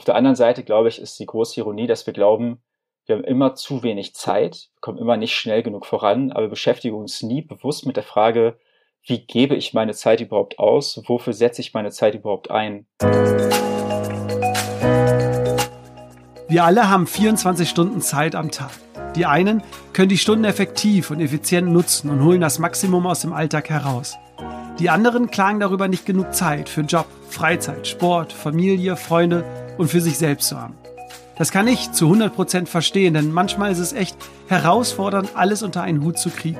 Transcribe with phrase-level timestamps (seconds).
[0.00, 2.62] Auf der anderen Seite, glaube ich, ist die große Ironie, dass wir glauben,
[3.04, 7.22] wir haben immer zu wenig Zeit, kommen immer nicht schnell genug voran, aber beschäftigen uns
[7.22, 8.58] nie bewusst mit der Frage,
[9.02, 11.02] wie gebe ich meine Zeit überhaupt aus?
[11.06, 12.86] Wofür setze ich meine Zeit überhaupt ein?
[16.48, 18.70] Wir alle haben 24 Stunden Zeit am Tag.
[19.16, 19.62] Die einen
[19.92, 24.16] können die Stunden effektiv und effizient nutzen und holen das Maximum aus dem Alltag heraus.
[24.78, 29.44] Die anderen klagen darüber, nicht genug Zeit für Job, Freizeit, Sport, Familie, Freunde
[29.80, 30.74] und für sich selbst zu haben.
[31.36, 34.14] Das kann ich zu 100% verstehen, denn manchmal ist es echt
[34.46, 36.58] herausfordernd, alles unter einen Hut zu kriegen.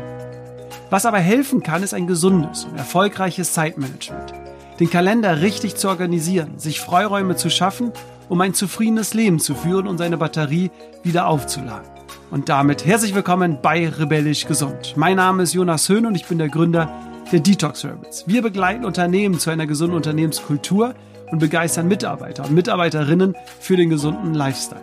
[0.88, 4.32] Was aber helfen kann, ist ein gesundes und erfolgreiches Zeitmanagement.
[4.80, 7.92] Den Kalender richtig zu organisieren, sich Freiräume zu schaffen,
[8.30, 10.70] um ein zufriedenes Leben zu führen und seine Batterie
[11.02, 11.90] wieder aufzuladen.
[12.30, 14.94] Und damit herzlich willkommen bei Rebellisch Gesund.
[14.96, 16.90] Mein Name ist Jonas Höhn und ich bin der Gründer
[17.30, 18.24] der Detox Rebels.
[18.26, 20.94] Wir begleiten Unternehmen zu einer gesunden Unternehmenskultur
[21.30, 24.82] und begeistern Mitarbeiter und Mitarbeiterinnen für den gesunden Lifestyle.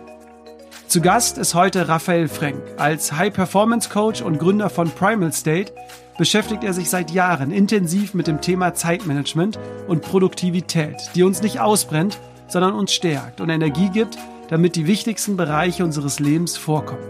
[0.88, 2.62] Zu Gast ist heute Raphael Frank.
[2.78, 5.72] Als High-Performance-Coach und Gründer von Primal State
[6.16, 11.60] beschäftigt er sich seit Jahren intensiv mit dem Thema Zeitmanagement und Produktivität, die uns nicht
[11.60, 14.16] ausbrennt, sondern uns stärkt und Energie gibt,
[14.48, 17.02] damit die wichtigsten Bereiche unseres Lebens vorkommen.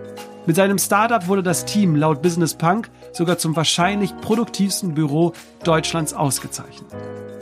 [0.49, 6.15] Mit seinem Startup wurde das Team laut Business Punk sogar zum wahrscheinlich produktivsten Büro Deutschlands
[6.15, 6.91] ausgezeichnet.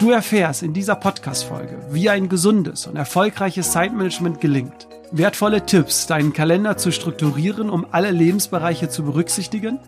[0.00, 6.32] Du erfährst in dieser Podcast-Folge, wie ein gesundes und erfolgreiches Zeitmanagement gelingt wertvolle Tipps, deinen
[6.32, 9.78] Kalender zu strukturieren, um alle Lebensbereiche zu berücksichtigen?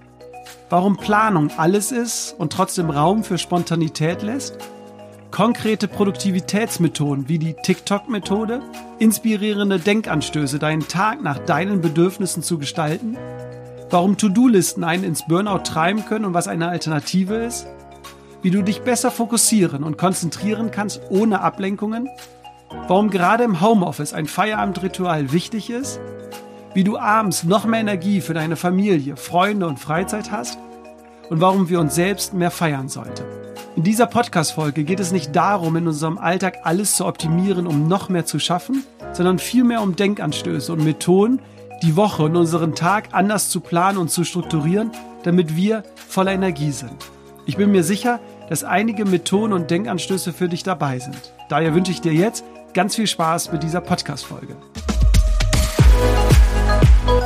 [0.71, 4.59] Warum Planung alles ist und trotzdem Raum für Spontanität lässt?
[5.31, 8.61] Konkrete Produktivitätsmethoden wie die TikTok-Methode?
[8.99, 13.17] Inspirierende Denkanstöße, deinen Tag nach deinen Bedürfnissen zu gestalten?
[13.91, 17.67] Warum To-Do-Listen einen ins Burnout treiben können und was eine Alternative ist?
[18.43, 22.09] Wie du dich besser fokussieren und konzentrieren kannst ohne Ablenkungen?
[22.87, 26.01] warum gerade im Homeoffice ein Feierabendritual wichtig ist,
[26.75, 30.59] wie du abends noch mehr Energie für deine Familie, Freunde und Freizeit hast
[31.31, 33.25] und warum wir uns selbst mehr feiern sollten.
[33.77, 38.09] In dieser Podcast-Folge geht es nicht darum, in unserem Alltag alles zu optimieren, um noch
[38.09, 41.41] mehr zu schaffen, sondern vielmehr um Denkanstöße und Methoden,
[41.83, 44.91] die Woche und unseren Tag anders zu planen und zu strukturieren,
[45.23, 46.97] damit wir voller Energie sind.
[47.47, 51.33] Ich bin mir sicher, dass einige Methoden und Denkanstöße für dich dabei sind.
[51.49, 52.45] Daher wünsche ich dir jetzt
[52.75, 54.55] Ganz viel Spaß mit dieser Podcast-Folge.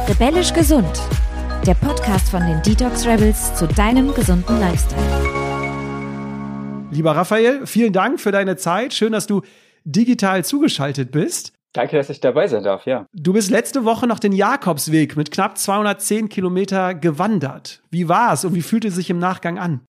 [0.08, 1.02] Rebellisch gesund.
[1.66, 5.00] Der Podcast von den Detox Rebels zu deinem gesunden Lifestyle.
[6.90, 8.92] Lieber Raphael, vielen Dank für deine Zeit.
[8.92, 9.42] Schön, dass du
[9.84, 11.52] digital zugeschaltet bist.
[11.72, 13.06] Danke, dass ich dabei sein darf, ja.
[13.14, 17.80] Du bist letzte Woche noch den Jakobsweg mit knapp 210 Kilometer gewandert.
[17.92, 19.86] Wie war es und wie fühlte es sich im Nachgang an?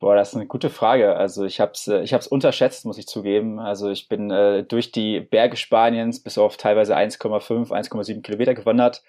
[0.00, 1.14] Boah, das ist eine gute Frage.
[1.14, 3.60] Also ich habe es äh, ich hab's unterschätzt, muss ich zugeben.
[3.60, 9.04] Also ich bin äh, durch die Berge Spaniens bis auf teilweise 1,5, 1,7 Kilometer gewandert.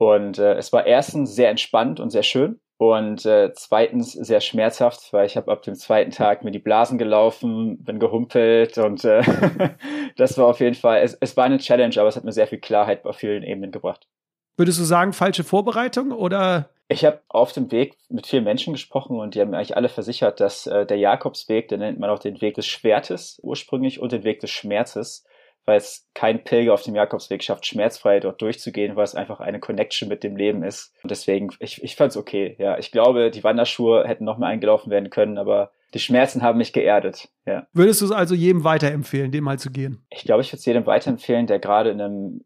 [0.00, 2.58] Und äh, es war erstens sehr entspannt und sehr schön.
[2.78, 6.96] Und äh, zweitens sehr schmerzhaft, weil ich habe ab dem zweiten Tag mir die Blasen
[6.96, 9.22] gelaufen, bin gehumpelt und äh,
[10.16, 12.46] das war auf jeden Fall, es, es war eine Challenge, aber es hat mir sehr
[12.46, 14.08] viel Klarheit auf vielen Ebenen gebracht.
[14.56, 16.70] Würdest du sagen, falsche Vorbereitung oder?
[16.88, 19.90] Ich habe auf dem Weg mit vielen Menschen gesprochen und die haben mir eigentlich alle
[19.90, 24.12] versichert, dass äh, der Jakobsweg, den nennt man auch den Weg des Schwertes ursprünglich und
[24.12, 25.26] den Weg des Schmerzes,
[25.70, 29.60] weil es kein Pilger auf dem Jakobsweg schafft, schmerzfrei dort durchzugehen, weil es einfach eine
[29.60, 30.92] Connection mit dem Leben ist.
[31.04, 32.56] Und deswegen, ich, ich fand es okay.
[32.58, 36.58] Ja, ich glaube, die Wanderschuhe hätten noch mal eingelaufen werden können, aber die Schmerzen haben
[36.58, 37.28] mich geerdet.
[37.46, 37.68] Ja.
[37.72, 40.04] Würdest du es also jedem weiterempfehlen, dem mal zu gehen?
[40.10, 42.44] Ich glaube, ich würde es jedem weiterempfehlen, der gerade in einem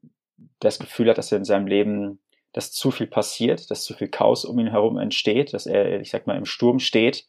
[0.60, 2.18] das Gefühl hat, dass er in seinem Leben,
[2.52, 6.10] dass zu viel passiert, dass zu viel Chaos um ihn herum entsteht, dass er, ich
[6.10, 7.24] sag mal, im Sturm steht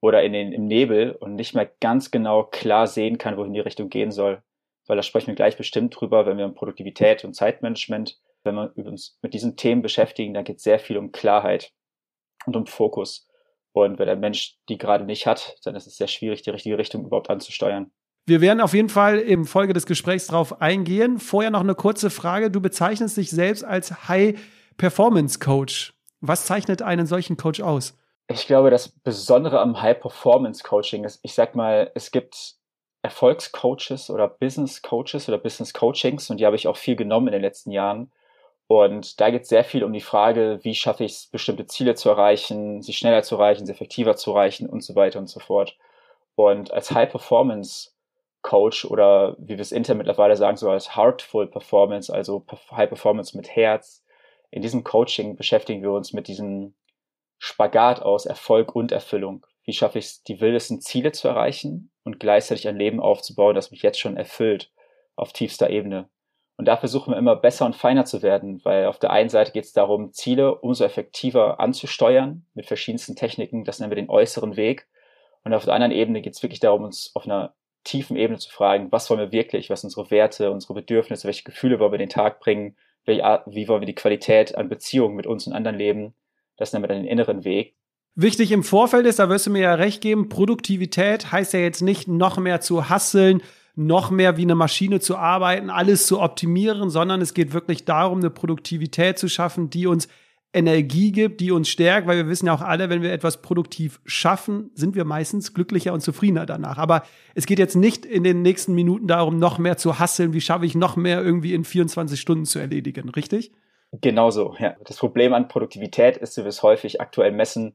[0.00, 3.60] oder in den, im Nebel und nicht mehr ganz genau klar sehen kann, wohin die
[3.60, 4.42] Richtung gehen soll.
[4.92, 8.70] Weil da sprechen wir gleich bestimmt drüber, wenn wir um Produktivität und Zeitmanagement, wenn wir
[8.84, 11.72] uns mit diesen Themen beschäftigen, dann geht es sehr viel um Klarheit
[12.44, 13.26] und um Fokus.
[13.72, 16.76] Und wenn der Mensch die gerade nicht hat, dann ist es sehr schwierig, die richtige
[16.76, 17.90] Richtung überhaupt anzusteuern.
[18.26, 21.18] Wir werden auf jeden Fall im Folge des Gesprächs darauf eingehen.
[21.18, 22.50] Vorher noch eine kurze Frage.
[22.50, 24.38] Du bezeichnest dich selbst als High
[24.76, 25.94] Performance Coach.
[26.20, 27.96] Was zeichnet einen solchen Coach aus?
[28.28, 32.60] Ich glaube, das Besondere am High Performance Coaching ist, ich sag mal, es gibt
[33.02, 37.32] Erfolgscoaches oder Business Coaches oder Business Coachings und die habe ich auch viel genommen in
[37.32, 38.12] den letzten Jahren.
[38.68, 41.94] Und da geht es sehr viel um die Frage, wie schaffe ich es, bestimmte Ziele
[41.94, 45.40] zu erreichen, sie schneller zu erreichen, sie effektiver zu erreichen und so weiter und so
[45.40, 45.76] fort.
[46.36, 47.90] Und als High Performance
[48.42, 53.36] Coach oder wie wir es intern mittlerweile sagen, so als Heartful Performance, also High Performance
[53.36, 54.04] mit Herz.
[54.50, 56.74] In diesem Coaching beschäftigen wir uns mit diesem
[57.38, 59.46] Spagat aus Erfolg und Erfüllung.
[59.64, 63.70] Wie schaffe ich es, die wildesten Ziele zu erreichen und gleichzeitig ein Leben aufzubauen, das
[63.70, 64.72] mich jetzt schon erfüllt?
[65.16, 66.08] auf tiefster Ebene.
[66.56, 69.52] Und da versuchen wir immer besser und feiner zu werden, weil auf der einen Seite
[69.52, 73.64] geht es darum, Ziele umso effektiver anzusteuern mit verschiedensten Techniken.
[73.64, 74.86] Das nennen wir den äußeren Weg.
[75.44, 77.54] Und auf der anderen Ebene geht es wirklich darum, uns auf einer
[77.84, 81.42] tiefen Ebene zu fragen, was wollen wir wirklich, was sind unsere Werte, unsere Bedürfnisse, welche
[81.42, 85.26] Gefühle wollen wir den Tag bringen, wie, wie wollen wir die Qualität an Beziehungen mit
[85.26, 86.14] uns und anderen leben.
[86.58, 87.74] Das nennen wir dann den inneren Weg.
[88.14, 91.80] Wichtig im Vorfeld ist, da wirst du mir ja recht geben, Produktivität heißt ja jetzt
[91.80, 93.42] nicht noch mehr zu hasseln,
[93.74, 98.18] noch mehr wie eine Maschine zu arbeiten, alles zu optimieren, sondern es geht wirklich darum,
[98.18, 100.08] eine Produktivität zu schaffen, die uns
[100.52, 104.00] Energie gibt, die uns stärkt, weil wir wissen ja auch alle, wenn wir etwas produktiv
[104.04, 106.76] schaffen, sind wir meistens glücklicher und zufriedener danach.
[106.76, 107.04] Aber
[107.34, 110.66] es geht jetzt nicht in den nächsten Minuten darum, noch mehr zu hasseln, wie schaffe
[110.66, 113.52] ich noch mehr irgendwie in 24 Stunden zu erledigen, richtig?
[114.00, 114.76] Genauso, ja.
[114.84, 117.74] Das Problem an Produktivität ist, wie wir es häufig aktuell messen,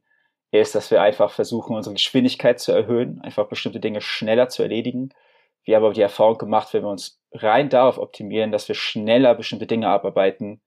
[0.51, 5.09] ist, dass wir einfach versuchen, unsere Geschwindigkeit zu erhöhen, einfach bestimmte Dinge schneller zu erledigen.
[5.63, 9.35] Wir haben aber die Erfahrung gemacht, wenn wir uns rein darauf optimieren, dass wir schneller
[9.35, 10.61] bestimmte Dinge abarbeiten,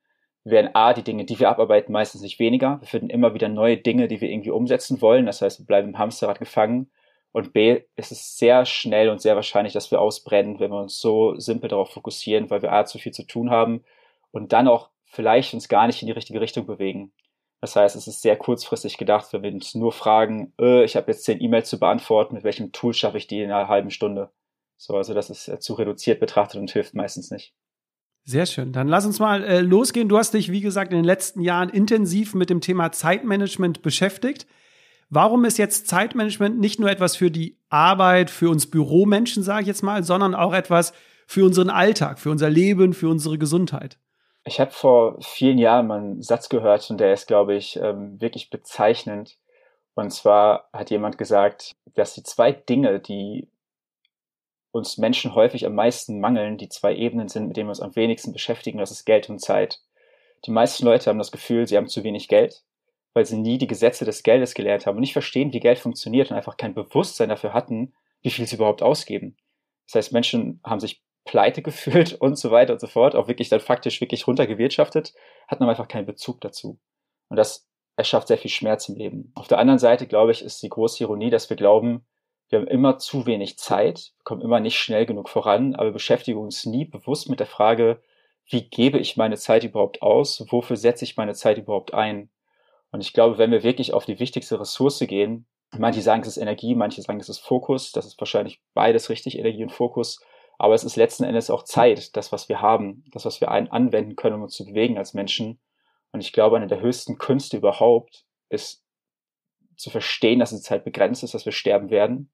[0.45, 2.79] werden A, die Dinge, die wir abarbeiten, meistens nicht weniger.
[2.81, 5.27] Wir finden immer wieder neue Dinge, die wir irgendwie umsetzen wollen.
[5.27, 6.91] Das heißt, wir bleiben im Hamsterrad gefangen.
[7.33, 10.99] Und B, ist es sehr schnell und sehr wahrscheinlich, dass wir ausbrennen, wenn wir uns
[10.99, 13.85] so simpel darauf fokussieren, weil wir A, zu viel zu tun haben
[14.33, 17.13] und dann auch vielleicht uns gar nicht in die richtige Richtung bewegen.
[17.61, 21.11] Das heißt, es ist sehr kurzfristig gedacht, wenn wir uns nur fragen, äh, ich habe
[21.13, 24.31] jetzt zehn E-Mails zu beantworten, mit welchem Tool schaffe ich die in einer halben Stunde?
[24.79, 27.55] So, also das ist äh, zu reduziert betrachtet und hilft meistens nicht.
[28.25, 28.73] Sehr schön.
[28.73, 30.09] Dann lass uns mal äh, losgehen.
[30.09, 34.47] Du hast dich, wie gesagt, in den letzten Jahren intensiv mit dem Thema Zeitmanagement beschäftigt.
[35.11, 39.67] Warum ist jetzt Zeitmanagement nicht nur etwas für die Arbeit, für uns Büromenschen, sage ich
[39.67, 40.93] jetzt mal, sondern auch etwas
[41.27, 43.99] für unseren Alltag, für unser Leben, für unsere Gesundheit?
[44.51, 48.21] Ich habe vor vielen Jahren mal einen Satz gehört und der ist, glaube ich, ähm,
[48.21, 49.39] wirklich bezeichnend.
[49.95, 53.47] Und zwar hat jemand gesagt, dass die zwei Dinge, die
[54.73, 57.95] uns Menschen häufig am meisten mangeln, die zwei Ebenen sind, mit denen wir uns am
[57.95, 59.83] wenigsten beschäftigen, das ist Geld und Zeit.
[60.45, 62.65] Die meisten Leute haben das Gefühl, sie haben zu wenig Geld,
[63.15, 66.33] weil sie nie die Gesetze des Geldes gelernt haben und nicht verstehen, wie Geld funktioniert
[66.33, 69.37] und einfach kein Bewusstsein dafür hatten, wie viel sie überhaupt ausgeben.
[69.87, 73.49] Das heißt, Menschen haben sich pleite gefühlt und so weiter und so fort, auch wirklich
[73.49, 75.15] dann faktisch wirklich runtergewirtschaftet,
[75.49, 76.79] hatten aber einfach keinen Bezug dazu.
[77.29, 79.33] Und das erschafft sehr viel Schmerz im Leben.
[79.35, 82.07] Auf der anderen Seite, glaube ich, ist die große Ironie, dass wir glauben,
[82.49, 86.67] wir haben immer zu wenig Zeit, kommen immer nicht schnell genug voran, aber beschäftigen uns
[86.67, 88.03] nie bewusst mit der Frage,
[88.47, 90.45] wie gebe ich meine Zeit überhaupt aus?
[90.51, 92.29] Wofür setze ich meine Zeit überhaupt ein?
[92.91, 95.47] Und ich glaube, wenn wir wirklich auf die wichtigste Ressource gehen,
[95.79, 99.39] manche sagen, es ist Energie, manche sagen, es ist Fokus, das ist wahrscheinlich beides richtig,
[99.39, 100.21] Energie und Fokus,
[100.61, 104.15] aber es ist letzten Endes auch Zeit, das, was wir haben, das, was wir anwenden
[104.15, 105.59] können, um uns zu bewegen als Menschen.
[106.13, 108.85] Und ich glaube, eine der höchsten Künste überhaupt ist
[109.77, 112.31] zu verstehen, dass die Zeit begrenzt ist, dass wir sterben werden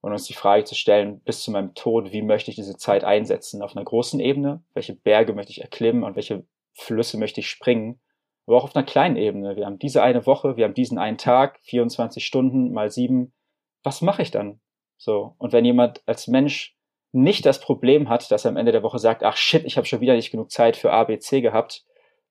[0.00, 3.04] und uns die Frage zu stellen, bis zu meinem Tod, wie möchte ich diese Zeit
[3.04, 3.62] einsetzen?
[3.62, 8.00] Auf einer großen Ebene, welche Berge möchte ich erklimmen und welche Flüsse möchte ich springen?
[8.48, 9.54] Aber auch auf einer kleinen Ebene.
[9.54, 13.32] Wir haben diese eine Woche, wir haben diesen einen Tag, 24 Stunden mal sieben.
[13.84, 14.58] Was mache ich dann?
[14.96, 15.36] So.
[15.38, 16.76] Und wenn jemand als Mensch
[17.12, 19.86] nicht das Problem hat, dass er am Ende der Woche sagt, ach shit, ich habe
[19.86, 21.84] schon wieder nicht genug Zeit für A, B, C gehabt.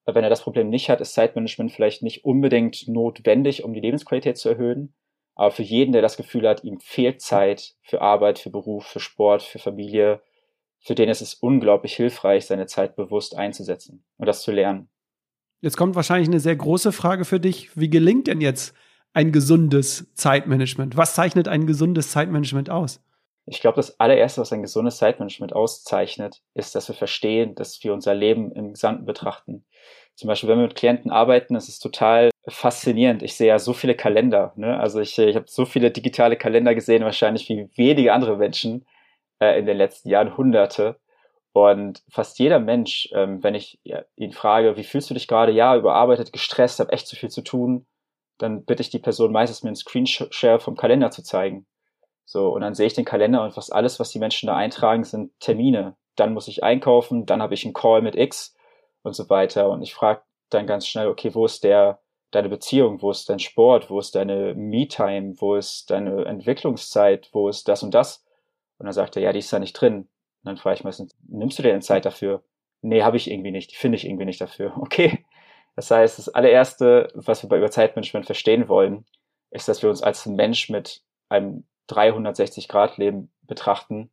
[0.06, 4.38] Wenn er das Problem nicht hat, ist Zeitmanagement vielleicht nicht unbedingt notwendig, um die Lebensqualität
[4.38, 4.94] zu erhöhen.
[5.36, 9.00] Aber für jeden, der das Gefühl hat, ihm fehlt Zeit für Arbeit, für Beruf, für
[9.00, 10.22] Sport, für Familie,
[10.80, 14.90] für den ist es unglaublich hilfreich, seine Zeit bewusst einzusetzen und das zu lernen.
[15.62, 17.76] Jetzt kommt wahrscheinlich eine sehr große Frage für dich.
[17.76, 18.74] Wie gelingt denn jetzt
[19.14, 20.96] ein gesundes Zeitmanagement?
[20.96, 23.02] Was zeichnet ein gesundes Zeitmanagement aus?
[23.50, 27.94] Ich glaube, das allererste, was ein gesundes Zeitmanagement auszeichnet, ist, dass wir verstehen, dass wir
[27.94, 29.66] unser Leben im Gesamten betrachten.
[30.16, 33.24] Zum Beispiel, wenn wir mit Klienten arbeiten, ist es total faszinierend.
[33.24, 34.54] Ich sehe ja so viele Kalender.
[34.56, 34.80] Ne?
[34.80, 38.86] Also ich, ich habe so viele digitale Kalender gesehen, wahrscheinlich wie wenige andere Menschen
[39.40, 41.00] äh, in den letzten Jahren, hunderte.
[41.52, 43.80] Und fast jeder Mensch, ähm, wenn ich
[44.16, 45.52] ihn frage, wie fühlst du dich gerade?
[45.52, 47.88] Ja, überarbeitet, gestresst, habe echt zu viel zu tun,
[48.38, 51.66] dann bitte ich die Person meistens mir einen Screenshare vom Kalender zu zeigen.
[52.32, 55.04] So, und dann sehe ich den Kalender und fast alles, was die Menschen da eintragen,
[55.04, 55.96] sind Termine.
[56.16, 58.56] Dann muss ich einkaufen, dann habe ich einen Call mit X
[59.02, 59.68] und so weiter.
[59.72, 60.22] Und ich frage
[60.52, 64.14] dann ganz schnell, okay, wo ist der, deine Beziehung, wo ist dein Sport, wo ist
[64.14, 68.24] deine Me-Time, wo ist deine Entwicklungszeit, wo ist das und das?
[68.78, 69.98] Und dann sagt er, ja, die ist da nicht drin.
[69.98, 70.08] Und
[70.44, 72.44] dann frage ich meistens, nimmst du dir denn Zeit dafür?
[72.84, 74.78] Nee, habe ich irgendwie nicht, die finde ich irgendwie nicht dafür.
[74.80, 75.26] Okay.
[75.76, 79.06] Das heißt, das allererste, was wir bei Zeitmanagement verstehen wollen,
[79.50, 84.12] ist, dass wir uns als Mensch mit einem 360-Grad-Leben betrachten.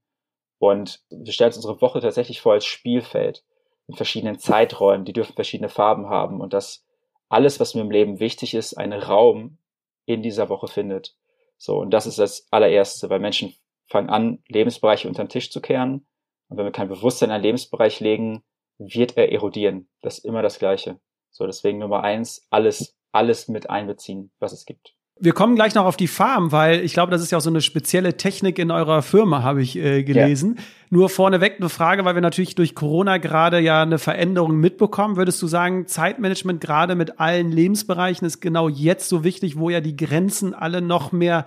[0.59, 3.45] Und wir stellen uns unsere Woche tatsächlich vor als Spielfeld
[3.87, 5.05] in verschiedenen Zeiträumen.
[5.05, 6.85] Die dürfen verschiedene Farben haben und dass
[7.29, 9.59] alles, was mir im Leben wichtig ist, einen Raum
[10.07, 11.17] in dieser Woche findet.
[11.59, 13.55] So, und das ist das allererste, weil Menschen
[13.87, 16.07] fangen an, Lebensbereiche unter den Tisch zu kehren,
[16.49, 18.43] Und wenn wir kein Bewusstsein in einen Lebensbereich legen,
[18.79, 19.89] wird er erodieren.
[20.03, 21.01] Das ist immer das Gleiche.
[21.31, 24.95] So, deswegen Nummer eins, alles, alles mit einbeziehen, was es gibt.
[25.19, 27.49] Wir kommen gleich noch auf die Farm, weil ich glaube, das ist ja auch so
[27.49, 30.57] eine spezielle Technik in eurer Firma, habe ich äh, gelesen.
[30.59, 30.63] Ja.
[30.91, 35.17] Nur vorneweg eine Frage, weil wir natürlich durch Corona gerade ja eine Veränderung mitbekommen.
[35.17, 39.81] Würdest du sagen, Zeitmanagement gerade mit allen Lebensbereichen ist genau jetzt so wichtig, wo ja
[39.81, 41.47] die Grenzen alle noch mehr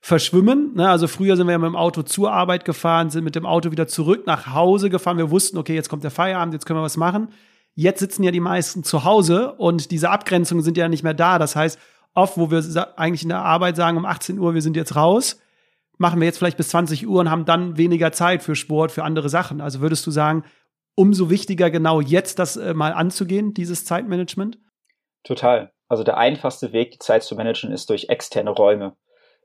[0.00, 0.74] verschwimmen.
[0.76, 0.88] Ne?
[0.88, 3.72] Also früher sind wir ja mit dem Auto zur Arbeit gefahren, sind mit dem Auto
[3.72, 5.18] wieder zurück nach Hause gefahren.
[5.18, 7.30] Wir wussten, okay, jetzt kommt der Feierabend, jetzt können wir was machen.
[7.74, 11.38] Jetzt sitzen ja die meisten zu Hause und diese Abgrenzungen sind ja nicht mehr da.
[11.38, 11.78] Das heißt,
[12.14, 15.40] oft, wo wir eigentlich in der Arbeit sagen, um 18 Uhr, wir sind jetzt raus,
[15.98, 19.04] machen wir jetzt vielleicht bis 20 Uhr und haben dann weniger Zeit für Sport, für
[19.04, 19.60] andere Sachen.
[19.60, 20.44] Also würdest du sagen,
[20.94, 24.58] umso wichtiger genau jetzt das äh, mal anzugehen, dieses Zeitmanagement?
[25.24, 25.72] Total.
[25.88, 28.96] Also der einfachste Weg, die Zeit zu managen, ist durch externe Räume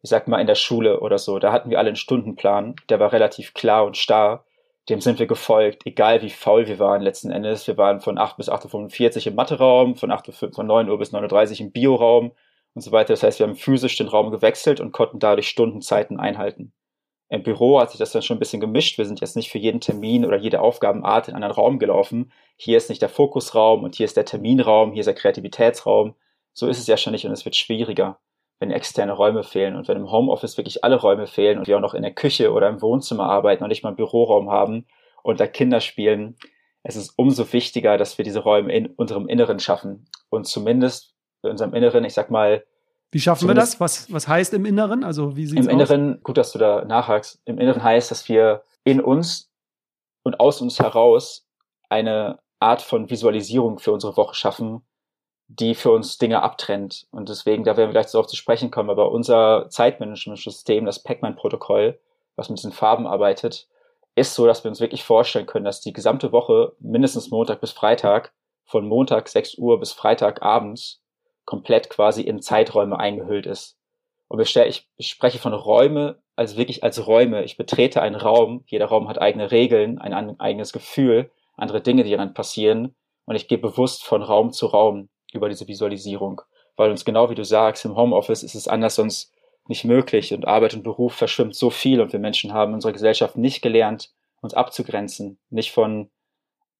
[0.03, 2.99] ich sag mal in der Schule oder so, da hatten wir alle einen Stundenplan, der
[2.99, 4.45] war relativ klar und starr.
[4.89, 7.67] Dem sind wir gefolgt, egal wie faul wir waren letzten Endes.
[7.67, 10.99] Wir waren von 8 bis 8.45 Uhr im Matheraum, von, 8 Uhr, von 9 Uhr
[10.99, 12.31] bis 9.30 Uhr im Bioraum
[12.73, 13.13] und so weiter.
[13.13, 16.73] Das heißt, wir haben physisch den Raum gewechselt und konnten dadurch Stundenzeiten einhalten.
[17.29, 18.97] Im Büro hat sich das dann schon ein bisschen gemischt.
[18.97, 22.31] Wir sind jetzt nicht für jeden Termin oder jede Aufgabenart in einen anderen Raum gelaufen.
[22.57, 26.15] Hier ist nicht der Fokusraum und hier ist der Terminraum, hier ist der Kreativitätsraum.
[26.53, 28.19] So ist es ja schon nicht und es wird schwieriger
[28.63, 31.81] wenn externe Räume fehlen und wenn im Homeoffice wirklich alle Räume fehlen und wir auch
[31.81, 34.85] noch in der Küche oder im Wohnzimmer arbeiten und nicht mal einen Büroraum haben
[35.21, 36.37] und da Kinder spielen,
[36.81, 41.12] es ist umso wichtiger, dass wir diese Räume in unserem Inneren schaffen und zumindest
[41.43, 42.63] in unserem Inneren, ich sag mal,
[43.11, 43.79] wie schaffen wir das?
[43.79, 45.03] Was, was heißt im Inneren?
[45.03, 47.39] Also wie sieht's Im Inneren, gut, dass du da nachhakst.
[47.45, 49.51] Im Inneren heißt, dass wir in uns
[50.23, 51.45] und aus uns heraus
[51.89, 54.81] eine Art von Visualisierung für unsere Woche schaffen,
[55.47, 57.05] die für uns Dinge abtrennt.
[57.11, 61.99] Und deswegen, da werden wir gleich darauf zu sprechen kommen, aber unser Zeitmanagement-System, das Pac-Man-Protokoll,
[62.35, 63.67] was mit diesen Farben arbeitet,
[64.15, 67.71] ist so, dass wir uns wirklich vorstellen können, dass die gesamte Woche, mindestens Montag bis
[67.71, 68.33] Freitag,
[68.65, 71.02] von Montag 6 Uhr bis Freitag abends,
[71.45, 73.77] komplett quasi in Zeiträume eingehüllt ist.
[74.27, 77.43] Und ich, spreche von Räume als wirklich als Räume.
[77.43, 82.11] Ich betrete einen Raum, jeder Raum hat eigene Regeln, ein eigenes Gefühl, andere Dinge, die
[82.11, 82.95] daran passieren.
[83.25, 86.41] Und ich gehe bewusst von Raum zu Raum über diese Visualisierung.
[86.75, 89.31] Weil uns genau wie du sagst, im Homeoffice ist es anders sonst
[89.67, 92.91] nicht möglich und Arbeit und Beruf verschwimmt so viel und wir Menschen haben in unserer
[92.91, 96.09] Gesellschaft nicht gelernt, uns abzugrenzen, nicht von,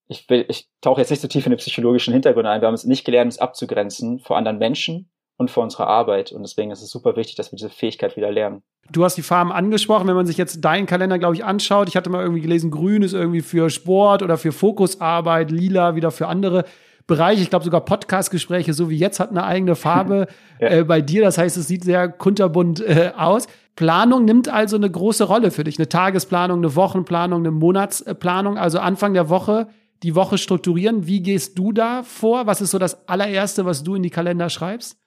[0.08, 2.74] ich will, ich tauche jetzt nicht so tief in den psychologischen Hintergrund ein, wir haben
[2.74, 6.82] es nicht gelernt, uns abzugrenzen vor anderen Menschen und vor unserer Arbeit und deswegen ist
[6.82, 8.62] es super wichtig, dass wir diese Fähigkeit wieder lernen.
[8.90, 11.88] Du hast die Farben angesprochen, wenn man sich jetzt deinen Kalender, glaube ich, anschaut.
[11.88, 16.10] Ich hatte mal irgendwie gelesen, grün ist irgendwie für Sport oder für Fokusarbeit, lila wieder
[16.10, 16.64] für andere
[17.06, 17.40] Bereich.
[17.40, 20.26] Ich glaube sogar Podcastgespräche, so wie jetzt, hat eine eigene Farbe
[20.60, 20.68] ja.
[20.68, 21.22] äh, bei dir.
[21.22, 23.46] Das heißt, es sieht sehr kunterbunt äh, aus.
[23.74, 25.78] Planung nimmt also eine große Rolle für dich.
[25.78, 28.58] Eine Tagesplanung, eine Wochenplanung, eine Monatsplanung.
[28.58, 29.66] Also Anfang der Woche
[30.04, 31.06] die Woche strukturieren.
[31.06, 32.46] Wie gehst du da vor?
[32.46, 35.00] Was ist so das allererste, was du in die Kalender schreibst?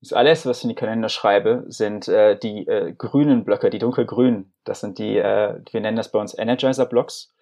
[0.00, 3.78] Das allererste, was ich in die Kalender schreibe, sind äh, die äh, grünen Blöcke, die
[3.78, 4.52] dunkelgrünen.
[4.64, 7.34] Das sind die, äh, wir nennen das bei uns Energizer-Blocks.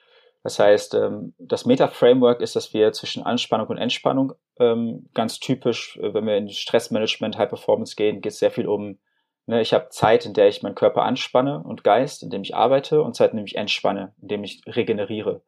[0.45, 5.99] Das heißt, ähm, das Meta-Framework ist, dass wir zwischen Anspannung und Entspannung ähm, ganz typisch,
[6.01, 8.99] äh, wenn wir in Stressmanagement, High Performance gehen, geht es sehr viel um,
[9.47, 12.55] ne, ich habe Zeit, in der ich meinen Körper anspanne und Geist, in dem ich
[12.55, 15.43] arbeite und Zeit, in dem ich entspanne, in dem ich regeneriere.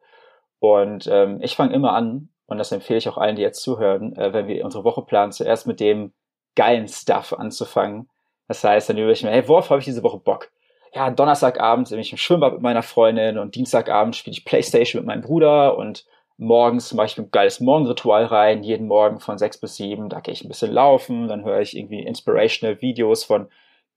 [0.59, 4.15] Und ähm, ich fange immer an, und das empfehle ich auch allen, die jetzt zuhören,
[4.15, 6.13] äh, wenn wir unsere Woche planen, zuerst mit dem
[6.55, 8.09] geilen Stuff anzufangen.
[8.47, 10.49] Das heißt, dann überlege ich mir, hey, worauf habe ich diese Woche Bock?
[10.93, 15.07] ja, Donnerstagabend bin ich im Schwimmbad mit meiner Freundin und Dienstagabend spiele ich Playstation mit
[15.07, 16.05] meinem Bruder und
[16.37, 20.33] morgens mache ich ein geiles Morgenritual rein, jeden Morgen von sechs bis sieben, da gehe
[20.33, 23.49] ich ein bisschen laufen, dann höre ich irgendwie inspirational Videos von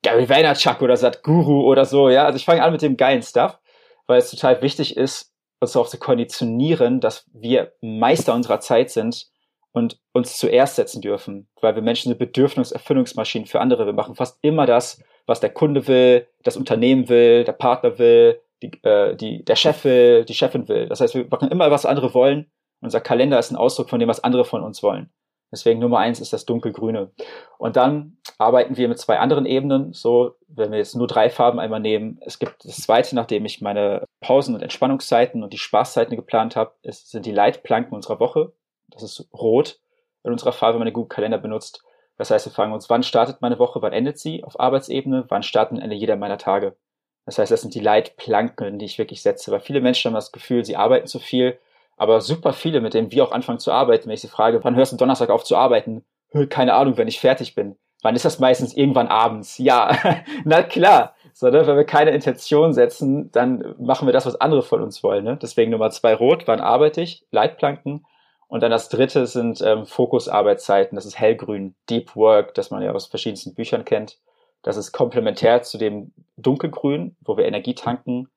[0.03, 3.59] Gary Vaynerchuk oder Sadhguru oder so, ja, also ich fange an mit dem geilen Stuff,
[4.07, 5.32] weil es total wichtig ist,
[5.63, 9.29] uns darauf zu konditionieren, dass wir Meister unserer Zeit sind
[9.73, 13.87] und uns zuerst setzen dürfen, weil wir Menschen sind Bedürfniserfüllungsmaschinen für andere.
[13.87, 18.41] Wir machen fast immer das, was der Kunde will, das Unternehmen will, der Partner will,
[18.63, 20.89] die, äh, die, der Chef will, die Chefin will.
[20.89, 22.51] Das heißt, wir machen immer, was andere wollen.
[22.81, 25.11] Unser Kalender ist ein Ausdruck von dem, was andere von uns wollen.
[25.53, 27.13] Deswegen Nummer eins ist das dunkelgrüne.
[27.59, 29.93] Und dann arbeiten wir mit zwei anderen Ebenen.
[29.93, 32.19] So, wenn wir jetzt nur drei Farben einmal nehmen.
[32.25, 36.73] Es gibt das zweite, nachdem ich meine Pausen und Entspannungszeiten und die Spaßzeiten geplant habe,
[36.83, 38.53] ist, sind die Leitplanken unserer Woche.
[38.89, 39.79] Das ist rot
[40.25, 41.83] in unserer Farbe, wenn man den Google Kalender benutzt.
[42.17, 45.43] Das heißt, wir fragen uns, wann startet meine Woche, wann endet sie auf Arbeitsebene, wann
[45.43, 46.77] starten Ende jeder meiner Tage.
[47.25, 49.51] Das heißt, das sind die Leitplanken, die ich wirklich setze.
[49.51, 51.59] Weil viele Menschen haben das Gefühl, sie arbeiten zu viel,
[51.97, 54.77] aber super viele, mit denen wir auch anfangen zu arbeiten, wenn ich sie frage, wann
[54.77, 56.05] hörst du Donnerstag auf zu arbeiten?
[56.49, 57.77] Keine Ahnung, wenn ich fertig bin.
[58.03, 58.75] Wann ist das meistens?
[58.77, 59.59] Irgendwann abends.
[59.59, 59.97] Ja,
[60.45, 61.15] na klar.
[61.33, 61.67] So, ne?
[61.67, 65.25] Wenn wir keine Intention setzen, dann machen wir das, was andere von uns wollen.
[65.25, 65.39] Ne?
[65.41, 67.25] Deswegen Nummer zwei rot, wann arbeite ich?
[67.31, 68.05] Leitplanken.
[68.49, 70.97] Und dann das dritte sind ähm, Fokusarbeitszeiten.
[70.97, 74.19] Das ist hellgrün, Deep Work, das man ja aus verschiedensten Büchern kennt.
[74.63, 78.29] Das ist komplementär zu dem dunkelgrün, wo wir Energie tanken,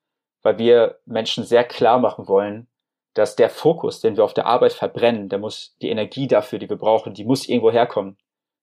[0.41, 2.67] weil wir Menschen sehr klar machen wollen,
[3.13, 6.69] dass der Fokus, den wir auf der Arbeit verbrennen, der muss die Energie dafür, die
[6.69, 8.17] wir brauchen, die muss irgendwo herkommen.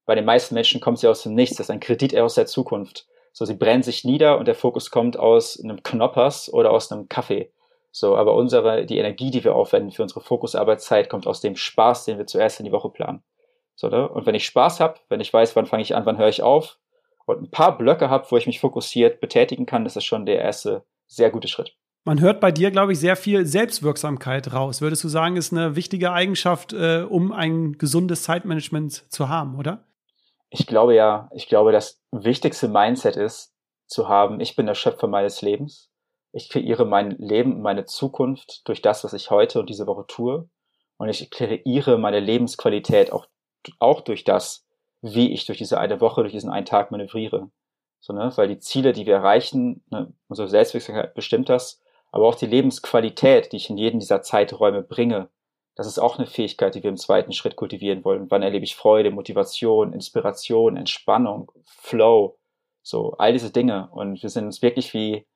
[0.04, 1.56] Bei den meisten Menschen kommt sie aus dem Nichts.
[1.56, 3.06] Das ist ein Kredit aus der Zukunft.
[3.32, 7.08] So, sie brennen sich nieder und der Fokus kommt aus einem Knoppers oder aus einem
[7.08, 7.52] Kaffee.
[7.90, 12.04] So, aber unsere, die Energie, die wir aufwenden für unsere Fokusarbeitszeit, kommt aus dem Spaß,
[12.04, 13.22] den wir zuerst in die Woche planen.
[13.74, 14.08] So, ne?
[14.08, 16.42] Und wenn ich Spaß habe, wenn ich weiß, wann fange ich an, wann höre ich
[16.42, 16.78] auf
[17.26, 20.40] und ein paar Blöcke habe, wo ich mich fokussiert betätigen kann, das ist schon der
[20.40, 21.74] erste sehr gute Schritt.
[22.04, 24.80] Man hört bei dir, glaube ich, sehr viel Selbstwirksamkeit raus.
[24.80, 29.84] Würdest du sagen, ist eine wichtige Eigenschaft, äh, um ein gesundes Zeitmanagement zu haben, oder?
[30.54, 33.54] Ich glaube ja, ich glaube, das wichtigste Mindset ist
[33.86, 35.90] zu haben, ich bin der Schöpfer meines Lebens.
[36.30, 40.50] Ich kreiere mein Leben, meine Zukunft durch das, was ich heute und diese Woche tue.
[40.98, 43.28] Und ich kreiere meine Lebensqualität auch,
[43.78, 44.66] auch durch das,
[45.00, 47.50] wie ich durch diese eine Woche, durch diesen einen Tag manövriere.
[48.00, 48.30] So, ne?
[48.36, 51.80] Weil die Ziele, die wir erreichen, ne, unsere Selbstwirksamkeit bestimmt das,
[52.10, 55.30] aber auch die Lebensqualität, die ich in jeden dieser Zeiträume bringe,
[55.74, 58.30] das ist auch eine Fähigkeit, die wir im zweiten Schritt kultivieren wollen.
[58.30, 62.38] Wann erlebe ich Freude, Motivation, Inspiration, Entspannung, Flow,
[62.82, 63.88] so all diese Dinge.
[63.92, 65.26] Und wir sind uns wirklich wie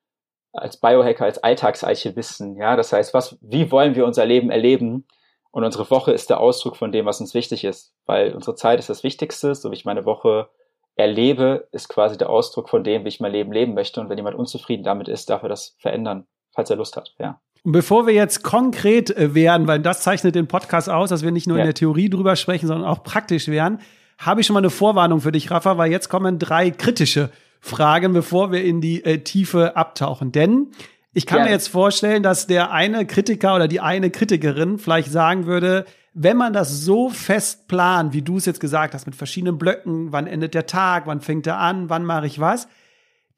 [0.52, 2.56] als Biohacker, als Alltagsarchivisten.
[2.56, 5.06] Ja, das heißt, was, wie wollen wir unser Leben erleben?
[5.50, 8.78] Und unsere Woche ist der Ausdruck von dem, was uns wichtig ist, weil unsere Zeit
[8.78, 9.54] ist das Wichtigste.
[9.54, 10.50] So wie ich meine Woche
[10.96, 14.00] erlebe, ist quasi der Ausdruck von dem, wie ich mein Leben leben möchte.
[14.00, 17.14] Und wenn jemand unzufrieden damit ist, darf er das verändern, falls er Lust hat.
[17.18, 17.40] Ja.
[17.66, 21.32] Und bevor wir jetzt konkret äh, werden, weil das zeichnet den Podcast aus, dass wir
[21.32, 21.64] nicht nur ja.
[21.64, 23.80] in der Theorie drüber sprechen, sondern auch praktisch werden,
[24.18, 27.28] habe ich schon mal eine Vorwarnung für dich, Rafa, weil jetzt kommen drei kritische
[27.60, 30.30] Fragen, bevor wir in die äh, Tiefe abtauchen.
[30.30, 30.68] Denn
[31.12, 31.46] ich kann ja.
[31.46, 36.36] mir jetzt vorstellen, dass der eine Kritiker oder die eine Kritikerin vielleicht sagen würde, wenn
[36.36, 40.28] man das so fest plant, wie du es jetzt gesagt hast, mit verschiedenen Blöcken, wann
[40.28, 42.68] endet der Tag, wann fängt er an, wann mache ich was,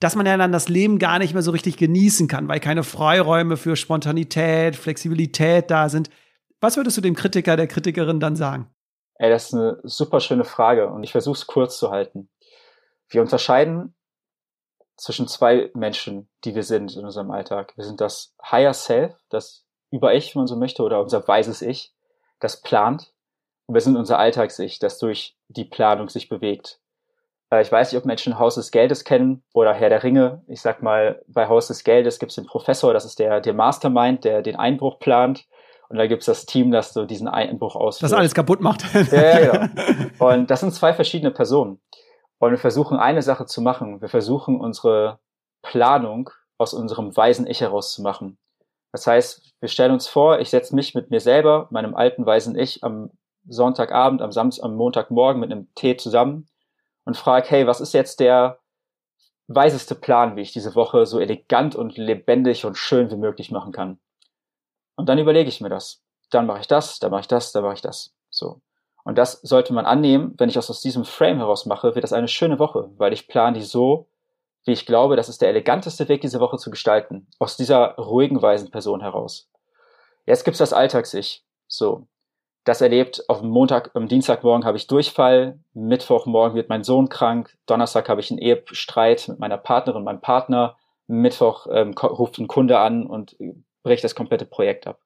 [0.01, 2.85] dass man ja dann das Leben gar nicht mehr so richtig genießen kann, weil keine
[2.85, 6.11] Freiräume für Spontanität, Flexibilität da sind.
[6.61, 8.71] Was würdest du dem Kritiker, der Kritikerin dann sagen?
[9.17, 12.29] Ey, das ist eine super schöne Frage und ich versuche es kurz zu halten.
[13.09, 13.95] Wir unterscheiden
[14.97, 17.73] zwischen zwei Menschen, die wir sind in unserem Alltag.
[17.77, 21.95] Wir sind das Higher Self, das Über-Ich, wenn man so möchte, oder unser weises Ich,
[22.41, 23.13] das plant.
[23.67, 26.81] Und wir sind unser Alltags-Ich, das durch die Planung sich bewegt.
[27.51, 30.43] Äh, ich weiß nicht, ob Menschen Haus des Geldes kennen oder Herr der Ringe.
[30.47, 33.55] Ich sag mal, bei Haus des Geldes gibt es den Professor, das ist der, der
[33.55, 35.47] Mastermind, der den Einbruch plant.
[35.89, 38.13] Und da gibt es das Team, das so diesen Einbruch ausführt.
[38.13, 38.85] Das alles kaputt macht.
[39.11, 39.67] ja, ja, genau.
[40.19, 41.81] Und das sind zwei verschiedene Personen.
[42.39, 44.03] Und wir versuchen eine Sache zu machen.
[44.03, 45.19] Wir versuchen unsere
[45.63, 48.37] Planung aus unserem weisen Ich heraus zu machen.
[48.93, 52.59] Das heißt, wir stellen uns vor, ich setze mich mit mir selber, meinem alten weisen
[52.59, 53.11] Ich, am
[53.47, 56.49] Sonntagabend, am Samstag, am Montagmorgen mit einem Tee zusammen
[57.09, 58.59] und frage, hey, was ist jetzt der
[59.47, 63.73] weiseste Plan, wie ich diese Woche so elegant und lebendig und schön wie möglich machen
[63.73, 63.99] kann?
[64.95, 66.03] Und dann überlege ich mir das.
[66.29, 68.15] Dann mache ich das, dann mache ich das, dann mache ich das.
[68.29, 68.61] So.
[69.05, 72.13] Und das sollte man annehmen, wenn ich das aus diesem Frame heraus mache, wird das
[72.13, 74.11] eine schöne Woche, weil ich plane die so,
[74.67, 77.27] wie ich glaube, das ist der eleganteste Weg, diese Woche zu gestalten.
[77.39, 79.49] Aus dieser ruhigen, weisen Person heraus.
[80.27, 81.43] Jetzt gibt's das Alltags-Ich.
[81.69, 82.07] So
[82.65, 83.25] das erlebt.
[83.29, 85.59] Auf Montag, am Dienstagmorgen habe ich Durchfall.
[85.75, 87.57] Mittwochmorgen wird mein Sohn krank.
[87.67, 90.77] Donnerstag habe ich einen Ehestreit mit meiner Partnerin, meinem Partner.
[91.07, 93.37] Mittwoch ähm, ruft ein Kunde an und
[93.83, 95.01] bricht das komplette Projekt ab.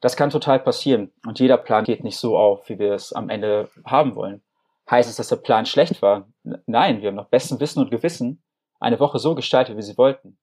[0.00, 1.12] Das kann total passieren.
[1.26, 4.42] Und jeder Plan geht nicht so auf, wie wir es am Ende haben wollen.
[4.90, 6.28] Heißt es, dass der Plan schlecht war?
[6.66, 8.42] Nein, wir haben nach bestem Wissen und Gewissen
[8.80, 10.38] eine Woche so gestaltet, wie sie wollten.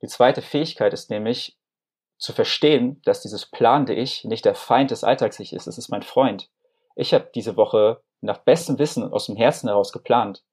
[0.00, 1.58] Die zweite Fähigkeit ist nämlich,
[2.22, 6.02] zu verstehen, dass dieses planende Ich nicht der Feind des Alltags-Ich ist, es ist mein
[6.02, 6.48] Freund.
[6.94, 10.44] Ich habe diese Woche nach bestem Wissen aus dem Herzen heraus geplant.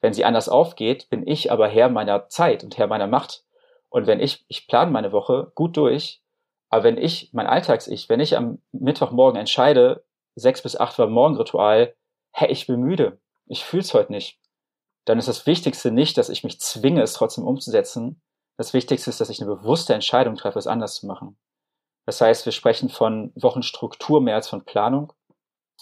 [0.00, 3.42] Wenn sie anders aufgeht, bin ich aber Herr meiner Zeit und Herr meiner Macht.
[3.88, 6.22] Und wenn ich, ich plane meine Woche gut durch,
[6.68, 10.04] aber wenn ich, mein Alltags-Ich, wenn ich am Mittwochmorgen entscheide,
[10.36, 11.96] sechs bis acht war Morgenritual,
[12.30, 14.38] hey, ich bin müde, ich fühl's heute nicht,
[15.06, 18.20] dann ist das Wichtigste nicht, dass ich mich zwinge, es trotzdem umzusetzen,
[18.56, 21.36] das Wichtigste ist, dass ich eine bewusste Entscheidung treffe, es anders zu machen.
[22.06, 25.12] Das heißt, wir sprechen von Wochenstruktur mehr als von Planung.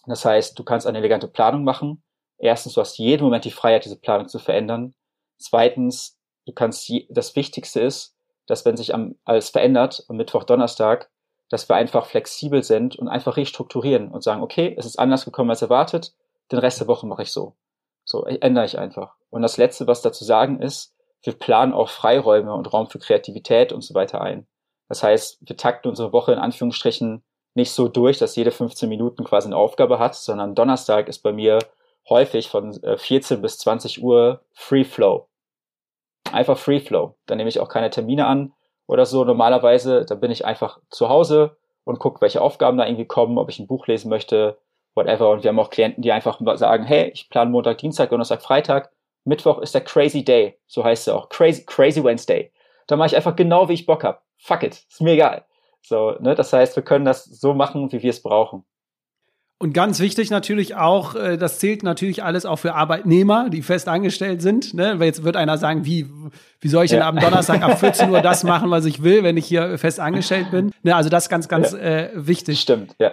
[0.06, 2.02] Das heißt, du kannst eine elegante Planung machen.
[2.38, 4.94] Erstens, du hast jeden Moment die Freiheit, diese Planung zu verändern.
[5.38, 11.10] Zweitens, du kannst, das Wichtigste ist, dass wenn sich am, alles verändert, am Mittwoch, Donnerstag,
[11.50, 15.50] dass wir einfach flexibel sind und einfach restrukturieren und sagen, okay, es ist anders gekommen
[15.50, 16.14] als erwartet,
[16.50, 17.54] den Rest der Woche mache ich so.
[18.04, 19.14] So ändere ich einfach.
[19.30, 20.93] Und das Letzte, was dazu sagen ist,
[21.24, 24.46] wir planen auch Freiräume und Raum für Kreativität und so weiter ein.
[24.88, 29.24] Das heißt, wir takten unsere Woche in Anführungsstrichen nicht so durch, dass jede 15 Minuten
[29.24, 31.58] quasi eine Aufgabe hat, sondern Donnerstag ist bei mir
[32.08, 35.28] häufig von 14 äh, bis 20 Uhr Free Flow.
[36.32, 37.14] Einfach Free Flow.
[37.26, 38.52] Da nehme ich auch keine Termine an
[38.87, 39.24] oder so.
[39.24, 43.48] Normalerweise, da bin ich einfach zu Hause und gucke, welche Aufgaben da irgendwie kommen, ob
[43.48, 44.58] ich ein Buch lesen möchte,
[44.94, 45.30] whatever.
[45.30, 48.90] Und wir haben auch Klienten, die einfach sagen, hey, ich plane Montag, Dienstag, Donnerstag, Freitag.
[49.24, 50.58] Mittwoch ist der Crazy Day.
[50.66, 51.28] So heißt es auch.
[51.28, 52.52] Crazy, Crazy Wednesday.
[52.87, 54.24] Da mache ich einfach genau, wie ich Bock hab.
[54.38, 54.84] Fuck it.
[54.88, 55.44] Ist mir egal.
[55.82, 56.34] So, ne?
[56.34, 58.64] Das heißt, wir können das so machen, wie wir es brauchen.
[59.58, 63.88] Und ganz wichtig natürlich auch, äh, das zählt natürlich alles auch für Arbeitnehmer, die fest
[63.88, 64.74] angestellt sind.
[64.74, 64.98] Ne?
[64.98, 66.06] Weil jetzt wird einer sagen, wie,
[66.60, 67.08] wie soll ich denn ja.
[67.08, 70.50] am Donnerstag ab 14 Uhr das machen, was ich will, wenn ich hier fest angestellt
[70.50, 70.72] bin?
[70.82, 70.94] Ne?
[70.94, 71.78] Also das ist ganz, ganz ja.
[71.78, 72.60] äh, wichtig.
[72.60, 73.12] Stimmt, ja.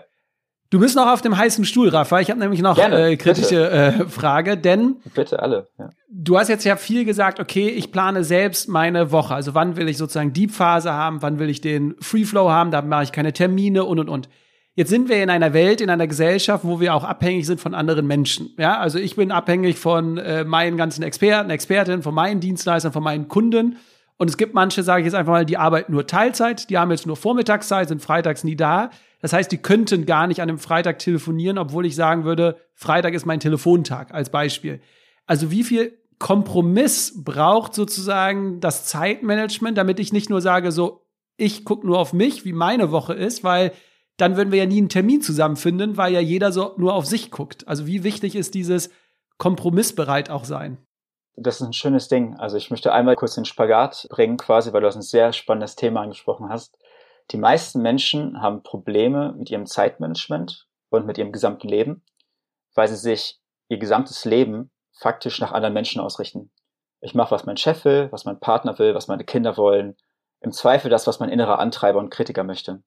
[0.72, 2.22] Du bist noch auf dem heißen Stuhl, Rafa.
[2.22, 5.68] Ich habe nämlich noch Gerne, äh, kritische äh, Frage, denn bitte alle.
[5.78, 5.90] Ja.
[6.10, 9.36] Du hast jetzt ja viel gesagt, okay, ich plane selbst meine Woche.
[9.36, 12.72] Also wann will ich sozusagen Deep Phase haben, wann will ich den Free Flow haben,
[12.72, 14.30] da mache ich keine Termine und und und.
[14.74, 17.76] Jetzt sind wir in einer Welt, in einer Gesellschaft, wo wir auch abhängig sind von
[17.76, 18.56] anderen Menschen.
[18.58, 23.04] Ja, also ich bin abhängig von äh, meinen ganzen Experten, Expertinnen, von meinen Dienstleistern, von
[23.04, 23.76] meinen Kunden.
[24.16, 26.92] Und es gibt manche, sage ich jetzt einfach mal, die arbeiten nur Teilzeit, die haben
[26.92, 28.90] jetzt nur Vormittagszeit, sind freitags nie da.
[29.22, 33.14] Das heißt, die könnten gar nicht an einem Freitag telefonieren, obwohl ich sagen würde, Freitag
[33.14, 34.82] ist mein Telefontag als Beispiel.
[35.28, 41.06] Also wie viel Kompromiss braucht sozusagen das Zeitmanagement, damit ich nicht nur sage, so,
[41.38, 43.72] ich gucke nur auf mich, wie meine Woche ist, weil
[44.18, 47.32] dann würden wir ja nie einen Termin zusammenfinden, weil ja jeder so nur auf sich
[47.32, 47.68] guckt.
[47.68, 48.92] Also wie wichtig ist dieses
[49.38, 50.78] kompromissbereit auch sein?
[51.36, 52.36] Das ist ein schönes Ding.
[52.38, 55.76] Also ich möchte einmal kurz den Spagat bringen, quasi, weil du das ein sehr spannendes
[55.76, 56.78] Thema angesprochen hast.
[57.32, 62.04] Die meisten Menschen haben Probleme mit ihrem Zeitmanagement und mit ihrem gesamten Leben,
[62.76, 63.40] weil sie sich
[63.70, 66.52] ihr gesamtes Leben faktisch nach anderen Menschen ausrichten.
[67.00, 69.96] Ich mache, was mein Chef will, was mein Partner will, was meine Kinder wollen.
[70.42, 72.84] Im Zweifel das, was mein innerer Antreiber und Kritiker möchte.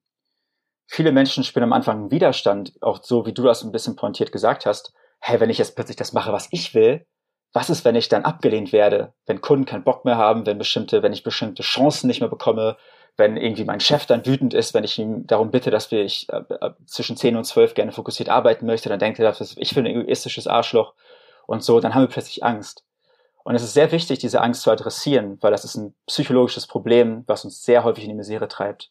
[0.86, 4.30] Viele Menschen spüren am Anfang einen Widerstand, auch so wie du das ein bisschen pointiert
[4.30, 4.92] gesagt hast.
[5.20, 7.06] Hey, wenn ich jetzt plötzlich das mache, was ich will,
[7.54, 11.02] was ist, wenn ich dann abgelehnt werde, wenn Kunden keinen Bock mehr haben, wenn bestimmte,
[11.02, 12.76] wenn ich bestimmte Chancen nicht mehr bekomme,
[13.16, 16.28] wenn irgendwie mein Chef dann wütend ist, wenn ich ihm darum bitte, dass wir ich
[16.30, 19.74] äh, äh zwischen 10 und 12 gerne fokussiert arbeiten möchte, dann denkt er, dass ich
[19.74, 20.94] bin ein egoistisches Arschloch
[21.46, 22.84] und so, dann haben wir plötzlich Angst.
[23.44, 27.24] Und es ist sehr wichtig, diese Angst zu adressieren, weil das ist ein psychologisches Problem,
[27.26, 28.90] was uns sehr häufig in die Misere treibt.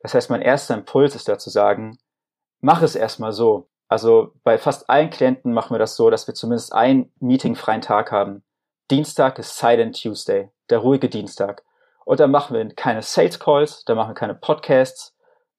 [0.00, 1.98] Das heißt, mein erster Impuls ist da zu sagen,
[2.60, 3.68] mach es erstmal so.
[3.88, 8.10] Also bei fast allen Klienten machen wir das so, dass wir zumindest einen meetingfreien Tag
[8.10, 8.42] haben.
[8.90, 11.62] Dienstag ist Silent Tuesday, der ruhige Dienstag.
[12.04, 15.14] Und dann machen wir keine Sales Calls, dann machen wir keine Podcasts,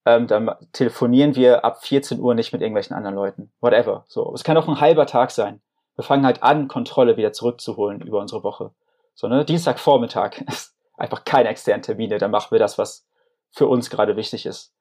[0.05, 3.51] ähm, dann telefonieren wir ab 14 Uhr nicht mit irgendwelchen anderen Leuten.
[3.61, 4.05] Whatever.
[4.07, 4.33] So.
[4.33, 5.61] Es kann auch ein halber Tag sein.
[5.95, 8.71] Wir fangen halt an, Kontrolle wieder zurückzuholen über unsere Woche.
[9.13, 9.45] So, ne?
[9.45, 12.17] Dienstagvormittag ist einfach keine externen Termine.
[12.17, 13.05] Dann machen wir das, was
[13.51, 14.73] für uns gerade wichtig ist.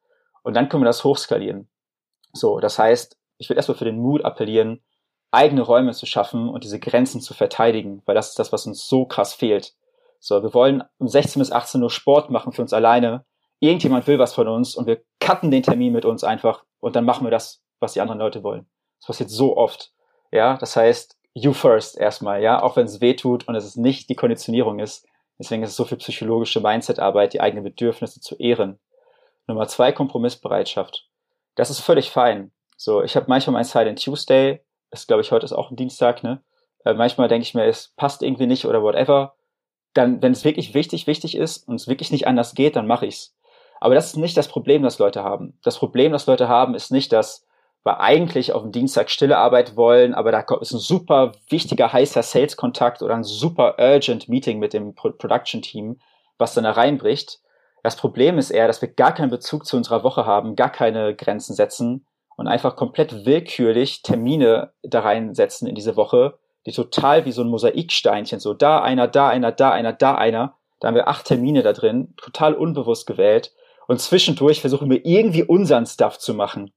[0.42, 1.68] Und dann können wir das hochskalieren.
[2.32, 4.80] So, das heißt, ich will erstmal für den Mut appellieren,
[5.30, 8.86] eigene Räume zu schaffen und diese Grenzen zu verteidigen, weil das ist das, was uns
[8.88, 9.74] so krass fehlt.
[10.20, 13.24] So, wir wollen um 16 bis 18 Uhr Sport machen für uns alleine.
[13.58, 17.04] Irgendjemand will was von uns und wir cutten den Termin mit uns einfach und dann
[17.04, 18.66] machen wir das, was die anderen Leute wollen.
[19.00, 19.92] Das passiert so oft.
[20.30, 24.08] Ja, das heißt, you first erstmal, ja, auch wenn es weh tut und es nicht
[24.08, 25.06] die Konditionierung ist.
[25.38, 28.78] Deswegen ist es so viel psychologische Mindset-Arbeit, die eigenen Bedürfnisse zu ehren.
[29.46, 31.08] Nummer zwei, Kompromissbereitschaft.
[31.54, 32.52] Das ist völlig fein.
[32.76, 36.22] So, ich habe manchmal mein Silent Tuesday, ist glaube ich heute ist auch ein Dienstag,
[36.22, 36.42] ne?
[36.84, 39.34] Äh, manchmal denke ich mir, es passt irgendwie nicht oder whatever.
[39.94, 43.06] Dann, wenn es wirklich wichtig, wichtig ist und es wirklich nicht anders geht, dann mache
[43.06, 43.34] ich's.
[43.80, 45.58] Aber das ist nicht das Problem, das Leute haben.
[45.62, 47.46] Das Problem, das Leute haben, ist nicht, dass
[47.82, 52.22] wir eigentlich auf dem Dienstag stille Arbeit wollen, aber da ist ein super wichtiger, heißer
[52.22, 55.98] Sales-Kontakt oder ein super urgent Meeting mit dem Production-Team,
[56.36, 57.40] was dann da reinbricht.
[57.82, 61.14] Das Problem ist eher, dass wir gar keinen Bezug zu unserer Woche haben, gar keine
[61.14, 62.04] Grenzen setzen
[62.36, 67.48] und einfach komplett willkürlich Termine da reinsetzen in diese Woche, die total wie so ein
[67.48, 70.56] Mosaiksteinchen, so da einer, da einer, da einer, da einer.
[70.80, 73.52] Da haben wir acht Termine da drin, total unbewusst gewählt.
[73.86, 76.72] Und zwischendurch versuchen wir irgendwie unseren Stuff zu machen.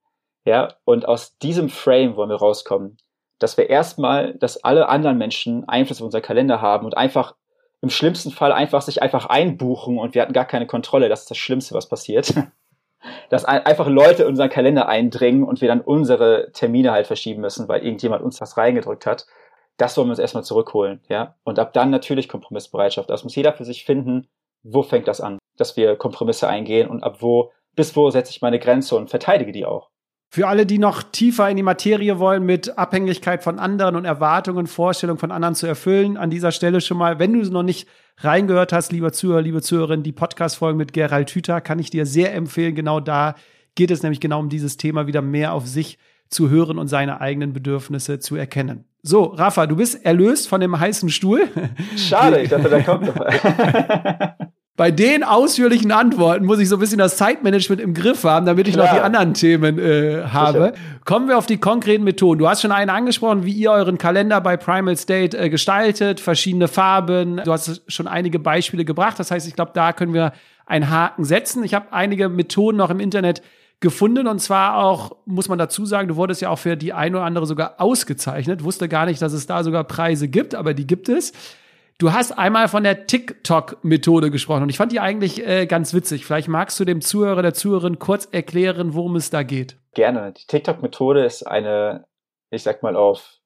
[0.46, 2.98] Ja, und aus diesem Frame wollen wir rauskommen.
[3.40, 7.36] Dass wir erstmal, dass alle anderen Menschen Einfluss auf unser Kalender haben und einfach
[7.82, 11.10] im schlimmsten Fall einfach sich einfach einbuchen und wir hatten gar keine Kontrolle.
[11.10, 12.34] Das ist das Schlimmste, was passiert.
[13.30, 17.68] dass einfach Leute in unseren Kalender eindringen und wir dann unsere Termine halt verschieben müssen,
[17.68, 19.26] weil irgendjemand uns was reingedrückt hat.
[19.78, 21.36] Das wollen wir uns erstmal zurückholen, ja.
[21.44, 23.10] Und ab dann natürlich Kompromissbereitschaft.
[23.10, 24.28] Das muss jeder für sich finden,
[24.64, 28.42] wo fängt das an, dass wir Kompromisse eingehen und ab wo, bis wo setze ich
[28.42, 29.90] meine Grenze und verteidige die auch.
[30.30, 34.66] Für alle, die noch tiefer in die Materie wollen, mit Abhängigkeit von anderen und Erwartungen,
[34.66, 37.88] Vorstellungen von anderen zu erfüllen, an dieser Stelle schon mal, wenn du es noch nicht
[38.18, 42.34] reingehört hast, lieber Zuhörer, liebe Zuhörerin, die Podcast-Folgen mit Gerald Hüther kann ich dir sehr
[42.34, 42.74] empfehlen.
[42.74, 43.36] Genau da
[43.76, 47.22] geht es nämlich genau um dieses Thema, wieder mehr auf sich zu hören und seine
[47.22, 48.86] eigenen Bedürfnisse zu erkennen.
[49.06, 51.50] So, Rafa, du bist erlöst von dem heißen Stuhl.
[51.98, 53.16] Schade, ich dachte, da kommt noch.
[54.78, 58.70] bei den ausführlichen Antworten muss ich so ein bisschen das Zeitmanagement im Griff haben, damit
[58.70, 58.88] ich Klar.
[58.88, 60.72] noch die anderen Themen äh, habe.
[60.74, 60.74] Sicher.
[61.04, 62.40] Kommen wir auf die konkreten Methoden.
[62.40, 66.70] Du hast schon einen angesprochen, wie ihr euren Kalender bei Primal State äh, gestaltet, verschiedene
[66.70, 67.42] Farben.
[67.44, 69.20] Du hast schon einige Beispiele gebracht.
[69.20, 70.32] Das heißt, ich glaube, da können wir
[70.66, 71.66] einen Haken setzen.
[71.66, 73.42] Ich habe einige Methoden noch im Internet
[73.84, 77.18] gefunden und zwar auch, muss man dazu sagen, du wurdest ja auch für die eine
[77.18, 78.64] oder andere sogar ausgezeichnet.
[78.64, 81.34] Wusste gar nicht, dass es da sogar Preise gibt, aber die gibt es.
[82.00, 86.26] Du hast einmal von der TikTok-Methode gesprochen und ich fand die eigentlich äh, ganz witzig.
[86.26, 89.78] Vielleicht magst du dem Zuhörer, der Zuhörerin kurz erklären, worum es da geht.
[89.94, 90.32] Gerne.
[90.32, 92.06] Die TikTok-Methode ist eine,
[92.50, 93.38] ich sag mal, auf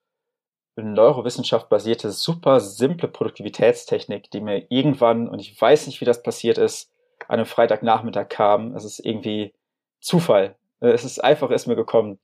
[0.76, 6.60] Neurowissenschaft basierte, super simple Produktivitätstechnik, die mir irgendwann, und ich weiß nicht, wie das passiert
[6.60, 6.92] ist,
[7.28, 8.76] an einem Freitagnachmittag kam.
[8.76, 9.54] Es ist irgendwie
[10.00, 10.56] Zufall.
[10.80, 12.20] Es ist einfach, ist mir gekommen.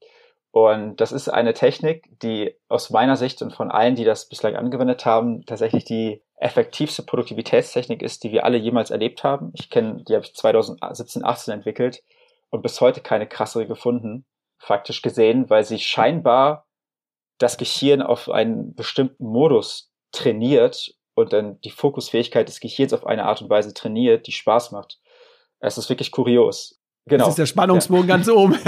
[0.51, 4.55] Und das ist eine Technik, die aus meiner Sicht und von allen, die das bislang
[4.55, 9.51] angewendet haben, tatsächlich die effektivste Produktivitätstechnik ist, die wir alle jemals erlebt haben.
[9.55, 12.03] Ich kenne, die habe ich 2017, 18 entwickelt
[12.51, 14.25] und bis heute keine krassere gefunden,
[14.59, 16.67] faktisch gesehen, weil sie scheinbar
[17.39, 23.25] das Gehirn auf einen bestimmten Modus trainiert und dann die Fokusfähigkeit des Gehirns auf eine
[23.25, 24.99] Art und Weise trainiert, die Spaß macht.
[25.59, 26.79] Es ist wirklich kurios.
[27.05, 27.25] Genau.
[27.25, 28.15] Das ist der Spannungsbogen ja.
[28.15, 28.53] ganz oben.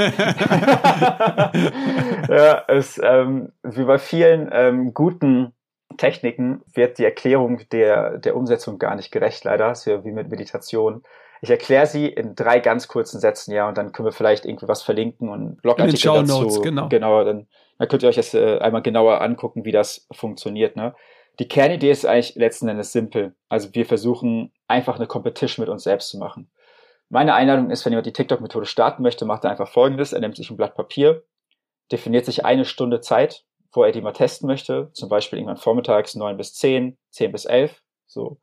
[2.30, 5.54] ja, es, ähm, wie bei vielen ähm, guten
[5.98, 9.70] Techniken wird die Erklärung der, der Umsetzung gar nicht gerecht, leider.
[9.70, 11.04] Das ist ja wie mit Meditation.
[11.42, 14.68] Ich erkläre sie in drei ganz kurzen Sätzen, ja, und dann können wir vielleicht irgendwie
[14.68, 16.42] was verlinken und Blogartikel in den dazu.
[16.42, 16.90] Notes, genau.
[16.90, 20.76] Genau, dann, dann könnt ihr euch das äh, einmal genauer angucken, wie das funktioniert.
[20.76, 20.94] Ne?
[21.40, 23.36] Die Kernidee ist eigentlich letzten Endes simpel.
[23.50, 26.50] Also wir versuchen einfach eine Competition mit uns selbst zu machen.
[27.16, 30.12] Meine Einladung ist, wenn jemand die TikTok-Methode starten möchte, macht er einfach folgendes.
[30.12, 31.24] Er nimmt sich ein Blatt Papier,
[31.90, 36.16] definiert sich eine Stunde Zeit, wo er die mal testen möchte, zum Beispiel irgendwann vormittags
[36.16, 38.42] neun bis zehn, zehn bis elf, so.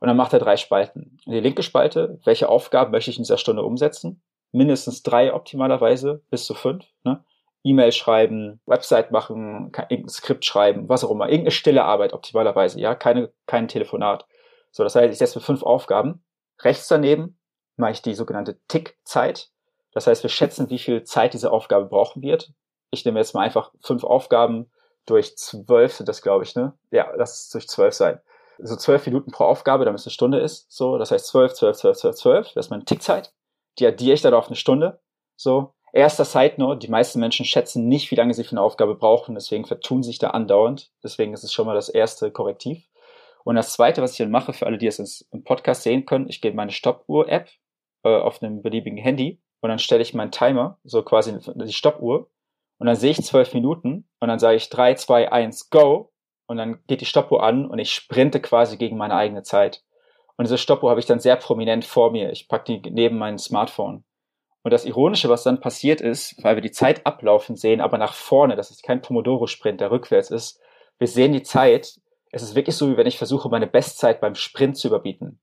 [0.00, 1.18] Und dann macht er drei Spalten.
[1.26, 4.22] In die linke Spalte, welche Aufgaben möchte ich in dieser Stunde umsetzen?
[4.52, 6.86] Mindestens drei optimalerweise, bis zu fünf.
[7.04, 7.22] Ne?
[7.62, 11.26] E-Mail schreiben, Website machen, irgendein Skript schreiben, was auch immer.
[11.26, 14.24] Irgendeine stille Arbeit optimalerweise, ja, keine, kein Telefonat.
[14.70, 16.24] So, das heißt, ich setze mir fünf Aufgaben.
[16.62, 17.36] Rechts daneben
[17.76, 19.50] mache ich die sogenannte Tick-Zeit.
[19.92, 22.52] Das heißt, wir schätzen, wie viel Zeit diese Aufgabe brauchen wird.
[22.90, 24.70] Ich nehme jetzt mal einfach fünf Aufgaben
[25.06, 26.72] durch zwölf sind das, glaube ich, ne?
[26.90, 28.20] Ja, lass es durch zwölf sein.
[28.58, 30.70] So zwölf Minuten pro Aufgabe, damit es eine Stunde ist.
[30.70, 32.52] So, das heißt zwölf, zwölf, zwölf, zwölf, zwölf.
[32.54, 33.32] Das ist meine Tickzeit.
[33.78, 35.00] Die addiere ich dann auf eine Stunde.
[35.36, 35.74] So.
[35.92, 39.36] Erster Side Note, die meisten Menschen schätzen nicht, wie lange sie für eine Aufgabe brauchen,
[39.36, 40.90] deswegen vertun sich da andauernd.
[41.04, 42.82] Deswegen ist es schon mal das erste Korrektiv.
[43.44, 46.28] Und das zweite, was ich dann mache, für alle, die es im Podcast sehen können,
[46.28, 47.48] ich gehe in meine Stoppuhr-App,
[48.04, 52.30] äh, auf einem beliebigen Handy und dann stelle ich meinen Timer, so quasi die Stoppuhr
[52.78, 56.12] und dann sehe ich zwölf Minuten und dann sage ich drei, zwei, eins, go
[56.46, 59.82] und dann geht die Stoppuhr an und ich sprinte quasi gegen meine eigene Zeit.
[60.36, 62.30] Und diese Stoppuhr habe ich dann sehr prominent vor mir.
[62.30, 64.04] Ich packe die neben mein Smartphone.
[64.62, 68.14] Und das Ironische, was dann passiert ist, weil wir die Zeit ablaufen sehen, aber nach
[68.14, 70.60] vorne, das ist kein Pomodoro-Sprint, der rückwärts ist,
[70.98, 72.00] wir sehen die Zeit.
[72.32, 75.38] Es ist wirklich so, wie wenn ich versuche, meine Bestzeit beim Sprint zu überbieten.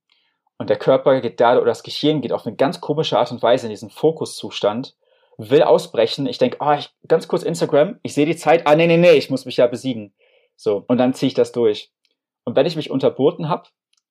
[0.62, 3.42] Und der Körper geht da, oder das Gehirn geht auf eine ganz komische Art und
[3.42, 4.96] Weise in diesen Fokuszustand,
[5.38, 6.28] will ausbrechen.
[6.28, 9.14] Ich denke, ah, oh, ganz kurz Instagram, ich sehe die Zeit, ah, nee, nee, nee,
[9.14, 10.14] ich muss mich ja besiegen.
[10.56, 11.92] So, und dann ziehe ich das durch.
[12.44, 13.70] Und wenn ich mich unterboten habe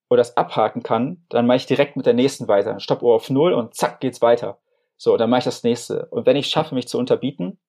[0.09, 2.81] oder das abhaken kann, dann mache ich direkt mit der nächsten weiter.
[2.81, 4.59] Stoppuhr auf Null und zack, geht's weiter.
[4.97, 6.07] So, dann mache ich das nächste.
[6.07, 7.61] Und wenn ich schaffe, mich zu unterbieten,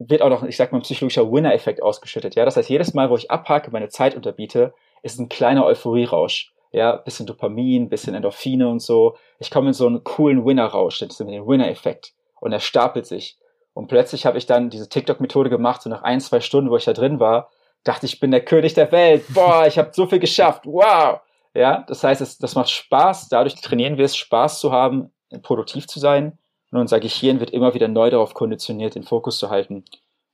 [0.00, 2.34] wird auch noch, ich sag mal, ein psychologischer Winner-Effekt ausgeschüttet.
[2.34, 6.52] Ja, das heißt, jedes Mal, wo ich abhake, meine Zeit unterbiete, ist ein kleiner Euphorie-Rausch
[6.72, 9.16] ja, bisschen Dopamin, bisschen Endorphine und so.
[9.38, 12.12] Ich komme in so einen coolen Winner-Rausch, den Winner-Effekt.
[12.40, 13.38] Und er stapelt sich.
[13.72, 16.84] Und plötzlich habe ich dann diese TikTok-Methode gemacht, so nach ein, zwei Stunden, wo ich
[16.84, 17.50] da drin war,
[17.84, 19.24] dachte ich, bin der König der Welt.
[19.28, 20.62] Boah, ich habe so viel geschafft.
[20.66, 21.20] Wow.
[21.54, 23.28] Ja, das heißt, es, das macht Spaß.
[23.28, 26.38] Dadurch trainieren wir es, Spaß zu haben, produktiv zu sein.
[26.70, 29.84] Und unser Gehirn wird immer wieder neu darauf konditioniert, den Fokus zu halten.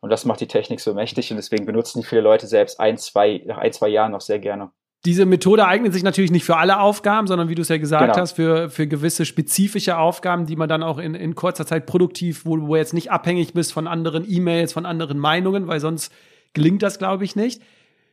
[0.01, 2.99] Und das macht die Technik so mächtig und deswegen benutzen die viele Leute selbst ein,
[2.99, 4.73] zwei, nach ein, zwei Jahren noch sehr gerne.
[5.05, 8.12] Diese Methode eignet sich natürlich nicht für alle Aufgaben, sondern wie du es ja gesagt
[8.12, 8.17] genau.
[8.17, 12.47] hast, für, für gewisse spezifische Aufgaben, die man dann auch in, in kurzer Zeit produktiv,
[12.47, 16.12] wo du jetzt nicht abhängig bist von anderen E-Mails, von anderen Meinungen, weil sonst
[16.53, 17.62] gelingt das, glaube ich, nicht.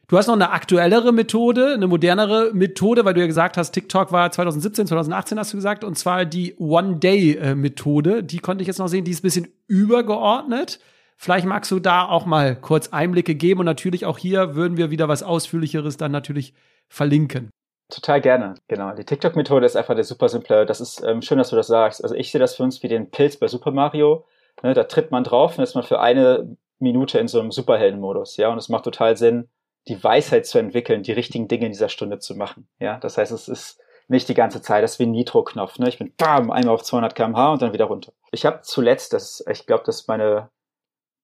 [0.10, 4.12] Du hast noch eine aktuellere Methode, eine modernere Methode, weil du ja gesagt hast, TikTok
[4.12, 8.24] war 2017, 2018 hast du gesagt, und zwar die One-Day-Methode.
[8.24, 10.80] Die konnte ich jetzt noch sehen, die ist ein bisschen übergeordnet.
[11.22, 14.90] Vielleicht magst du da auch mal kurz Einblicke geben und natürlich auch hier würden wir
[14.90, 16.54] wieder was Ausführlicheres dann natürlich
[16.88, 17.50] verlinken.
[17.90, 18.94] Total gerne, genau.
[18.96, 20.66] Die TikTok-Methode ist einfach der super simple.
[20.66, 22.02] Das ist ähm, schön, dass du das sagst.
[22.02, 24.26] Also ich sehe das für uns wie den Pilz bei Super Mario.
[24.64, 28.38] Ne, da tritt man drauf und ist man für eine Minute in so einem Superhelden-Modus,
[28.38, 28.50] ja.
[28.50, 29.50] Und es macht total Sinn,
[29.90, 32.70] die Weisheit zu entwickeln, die richtigen Dinge in dieser Stunde zu machen.
[32.80, 35.80] Ja, das heißt, es ist nicht die ganze Zeit, das ist wie ein Nitro-Knopf.
[35.80, 35.90] Ne?
[35.90, 38.14] Ich bin bam, einmal auf 200 km/h und dann wieder runter.
[38.32, 40.50] Ich habe zuletzt, das, ich glaube, das ist meine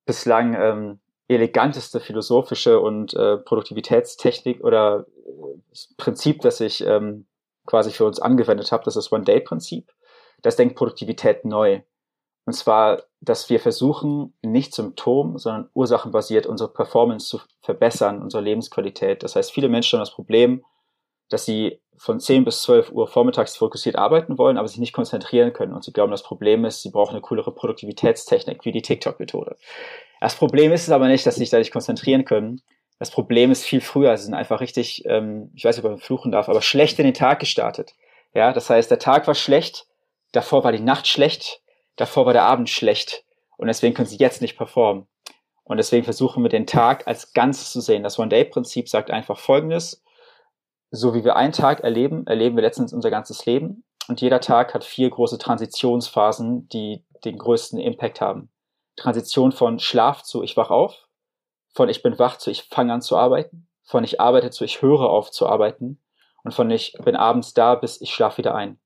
[0.06, 7.26] bislang ähm, eleganteste philosophische und äh, Produktivitätstechnik oder äh, Prinzip, das ich ähm,
[7.66, 9.92] quasi für uns angewendet habe, das ist das One-Day-Prinzip.
[10.42, 11.82] Das denkt Produktivität neu.
[12.44, 19.24] Und zwar, dass wir versuchen, nicht Symptom, sondern ursachenbasiert unsere Performance zu verbessern, unsere Lebensqualität.
[19.24, 20.64] Das heißt, viele Menschen haben das Problem,
[21.28, 25.52] dass sie von 10 bis 12 Uhr vormittags fokussiert arbeiten wollen, aber sich nicht konzentrieren
[25.52, 25.72] können.
[25.72, 29.56] Und sie glauben, das Problem ist, sie brauchen eine coolere Produktivitätstechnik wie die TikTok-Methode.
[30.20, 32.60] Das Problem ist es aber nicht, dass sie sich da nicht konzentrieren können.
[32.98, 34.16] Das Problem ist viel früher.
[34.16, 37.04] Sie sind einfach richtig, ähm, ich weiß nicht, ob man fluchen darf, aber schlecht in
[37.04, 37.94] den Tag gestartet.
[38.34, 39.86] Ja, das heißt, der Tag war schlecht,
[40.32, 41.62] davor war die Nacht schlecht,
[41.96, 43.24] davor war der Abend schlecht
[43.56, 45.06] und deswegen können sie jetzt nicht performen.
[45.64, 48.02] Und deswegen versuchen wir den Tag als Ganzes zu sehen.
[48.02, 50.02] Das One-Day-Prinzip sagt einfach Folgendes.
[50.96, 53.84] So wie wir einen Tag erleben, erleben wir letztens unser ganzes Leben.
[54.08, 58.48] Und jeder Tag hat vier große Transitionsphasen, die den größten Impact haben.
[58.96, 61.06] Transition von Schlaf zu ich wach auf,
[61.74, 64.80] von ich bin wach zu ich fange an zu arbeiten, von ich arbeite zu ich
[64.80, 66.00] höre auf zu arbeiten
[66.44, 68.78] und von ich bin abends da bis ich schlafe wieder ein.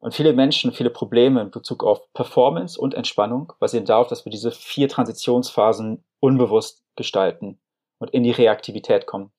[0.00, 4.32] Und viele Menschen, viele Probleme in Bezug auf Performance und Entspannung basieren darauf, dass wir
[4.32, 7.60] diese vier Transitionsphasen unbewusst gestalten
[7.98, 9.30] und in die Reaktivität kommen.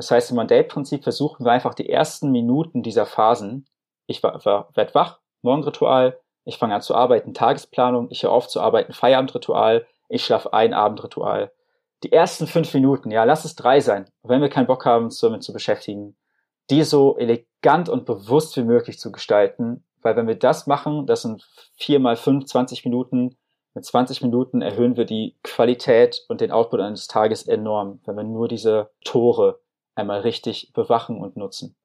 [0.00, 3.66] Das heißt, im Monday-Prinzip versuchen wir einfach die ersten Minuten dieser Phasen,
[4.06, 8.94] ich werde wach, Morgenritual, ich fange an zu arbeiten, Tagesplanung, ich höre auf zu arbeiten,
[8.94, 11.52] Feierabendritual, ich schlafe ein, Abendritual.
[12.02, 15.20] Die ersten fünf Minuten, ja, lass es drei sein, wenn wir keinen Bock haben, uns
[15.20, 16.16] damit zu beschäftigen,
[16.70, 21.20] die so elegant und bewusst wie möglich zu gestalten, weil wenn wir das machen, das
[21.20, 23.36] sind vier mal fünf, 20 Minuten,
[23.74, 28.24] mit 20 Minuten erhöhen wir die Qualität und den Output eines Tages enorm, wenn wir
[28.24, 29.60] nur diese Tore
[30.00, 31.76] einmal richtig bewachen und nutzen.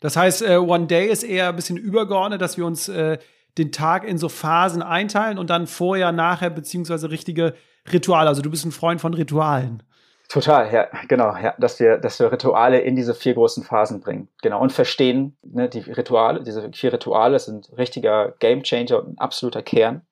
[0.00, 3.18] Das heißt, äh, One Day ist eher ein bisschen übergeordnet, dass wir uns äh,
[3.58, 7.54] den Tag in so Phasen einteilen und dann vorher, nachher, beziehungsweise richtige
[7.92, 8.28] Rituale.
[8.28, 9.82] Also du bist ein Freund von Ritualen.
[10.28, 14.28] Total, ja, genau, ja, dass wir, dass wir Rituale in diese vier großen Phasen bringen,
[14.42, 19.62] genau und verstehen, ne, die Rituale, diese vier Rituale sind richtiger Gamechanger und ein absoluter
[19.62, 20.02] Kern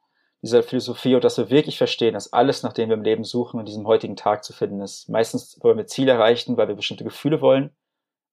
[0.42, 3.60] dieser Philosophie und dass wir wirklich verstehen, dass alles, nach dem wir im Leben suchen,
[3.60, 5.08] in diesem heutigen Tag zu finden ist.
[5.08, 7.70] Meistens wollen wir Ziele erreichen, weil wir bestimmte Gefühle wollen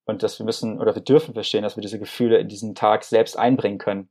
[0.05, 3.03] und dass wir müssen oder wir dürfen verstehen, dass wir diese Gefühle in diesen Tag
[3.03, 4.09] selbst einbringen können.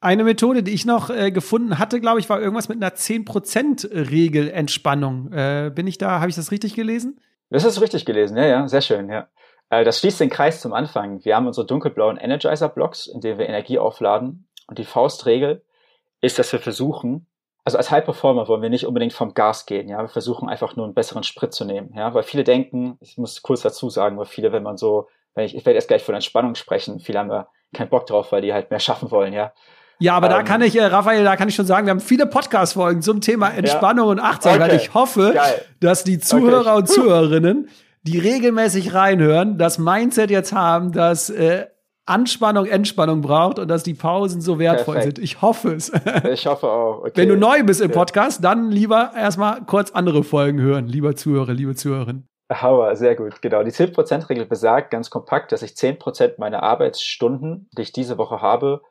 [0.00, 4.48] Eine Methode, die ich noch äh, gefunden hatte, glaube ich, war irgendwas mit einer 10%-Regel
[4.50, 5.32] Entspannung.
[5.32, 7.20] Äh, bin ich da, habe ich das richtig gelesen?
[7.50, 9.28] Das ist richtig gelesen, ja, ja, sehr schön, ja.
[9.70, 11.24] Äh, das schließt den Kreis zum Anfang.
[11.24, 14.46] Wir haben unsere dunkelblauen Energizer-Blocks, in denen wir Energie aufladen.
[14.68, 15.64] Und die Faustregel
[16.20, 17.26] ist, dass wir versuchen,
[17.68, 20.00] also als High Performer wollen wir nicht unbedingt vom Gas gehen, ja.
[20.00, 22.14] Wir versuchen einfach nur einen besseren Sprit zu nehmen, ja.
[22.14, 25.54] Weil viele denken, ich muss kurz dazu sagen, weil viele, wenn man so, wenn ich,
[25.54, 28.54] ich werde erst gleich von Entspannung sprechen, viele haben da keinen Bock drauf, weil die
[28.54, 29.52] halt mehr schaffen wollen, ja.
[30.00, 32.00] Ja, aber ähm, da kann ich, äh, Raphael, da kann ich schon sagen, wir haben
[32.00, 34.12] viele Podcast-Folgen zum Thema Entspannung ja.
[34.12, 34.72] und Achtsamkeit.
[34.72, 34.80] Okay.
[34.82, 35.64] Ich hoffe, Geil.
[35.80, 36.78] dass die Zuhörer okay.
[36.78, 37.68] und Zuhörerinnen,
[38.04, 41.66] die regelmäßig reinhören, das Mindset jetzt haben, dass äh,
[42.08, 45.16] Anspannung Entspannung braucht und dass die Pausen so wertvoll Perfekt.
[45.16, 45.24] sind.
[45.24, 45.92] Ich hoffe es.
[46.32, 47.00] Ich hoffe auch.
[47.00, 47.12] Okay.
[47.14, 51.52] Wenn du neu bist im Podcast, dann lieber erstmal kurz andere Folgen hören, lieber Zuhörer,
[51.52, 52.26] liebe Zuhörerin.
[52.50, 53.62] Hauer, sehr gut, genau.
[53.62, 58.82] Die 10%-Regel besagt ganz kompakt, dass ich 10% meiner Arbeitsstunden, die ich diese Woche habe,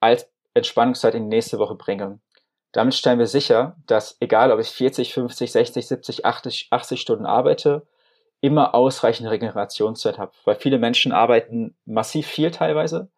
[0.00, 2.20] als Entspannungszeit in die nächste Woche bringe.
[2.72, 7.26] Damit stellen wir sicher, dass egal ob ich 40, 50, 60, 70, 80, 80 Stunden
[7.26, 7.86] arbeite,
[8.42, 10.32] immer ausreichend Regenerationszeit habe.
[10.44, 13.08] Weil viele Menschen arbeiten massiv viel teilweise.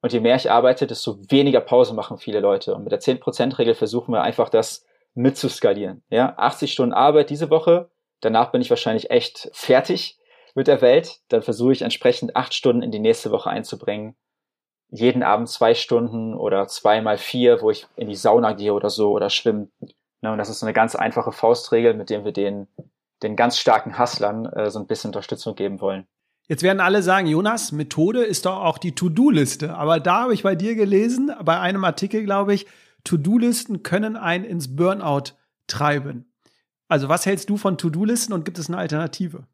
[0.00, 2.74] Und je mehr ich arbeite, desto weniger Pause machen viele Leute.
[2.74, 6.02] Und mit der 10%-Regel versuchen wir einfach das mitzuskalieren.
[6.08, 7.90] Ja, 80 Stunden Arbeit diese Woche.
[8.20, 10.18] Danach bin ich wahrscheinlich echt fertig
[10.54, 11.18] mit der Welt.
[11.28, 14.16] Dann versuche ich entsprechend acht Stunden in die nächste Woche einzubringen
[14.90, 19.12] jeden Abend zwei Stunden oder zweimal vier, wo ich in die Sauna gehe oder so
[19.12, 19.70] oder schwimmen.
[20.20, 22.68] Ne, und das ist so eine ganz einfache Faustregel, mit dem wir den,
[23.22, 26.06] den ganz starken Hustlern äh, so ein bisschen Unterstützung geben wollen.
[26.48, 29.74] Jetzt werden alle sagen, Jonas, Methode ist doch auch die To-Do-Liste.
[29.74, 32.66] Aber da habe ich bei dir gelesen, bei einem Artikel, glaube ich,
[33.04, 35.34] To-Do-Listen können einen ins Burnout
[35.66, 36.32] treiben.
[36.88, 39.46] Also was hältst du von To-Do-Listen und gibt es eine Alternative?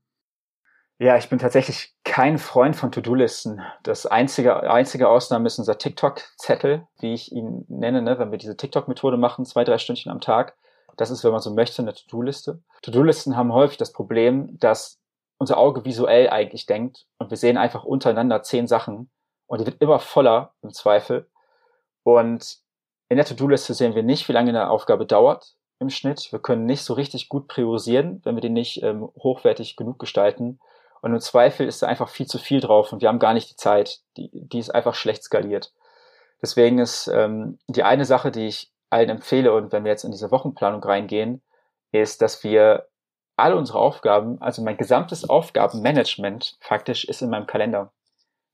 [0.98, 3.60] Ja, ich bin tatsächlich kein Freund von To-Do-Listen.
[3.82, 8.20] Das einzige, einzige Ausnahme ist unser TikTok-Zettel, wie ich ihn nenne, ne?
[8.20, 10.56] wenn wir diese TikTok-Methode machen, zwei, drei Stündchen am Tag.
[10.96, 12.62] Das ist, wenn man so möchte, eine To-Do-Liste.
[12.82, 15.00] To-Do-Listen haben häufig das Problem, dass
[15.38, 19.10] unser Auge visuell eigentlich denkt und wir sehen einfach untereinander zehn Sachen
[19.46, 21.28] und die wird immer voller im Zweifel.
[22.02, 22.58] Und
[23.08, 26.30] in der To-Do-Liste sehen wir nicht, wie lange eine Aufgabe dauert im Schnitt.
[26.32, 30.60] Wir können nicht so richtig gut priorisieren, wenn wir die nicht ähm, hochwertig genug gestalten.
[31.02, 33.50] Und im Zweifel ist da einfach viel zu viel drauf und wir haben gar nicht
[33.50, 34.00] die Zeit.
[34.16, 35.72] Die, die ist einfach schlecht skaliert.
[36.40, 40.12] Deswegen ist ähm, die eine Sache, die ich allen empfehle und wenn wir jetzt in
[40.12, 41.42] diese Wochenplanung reingehen,
[41.92, 42.86] ist, dass wir
[43.36, 47.92] alle unsere Aufgaben, also mein gesamtes Aufgabenmanagement faktisch ist in meinem Kalender.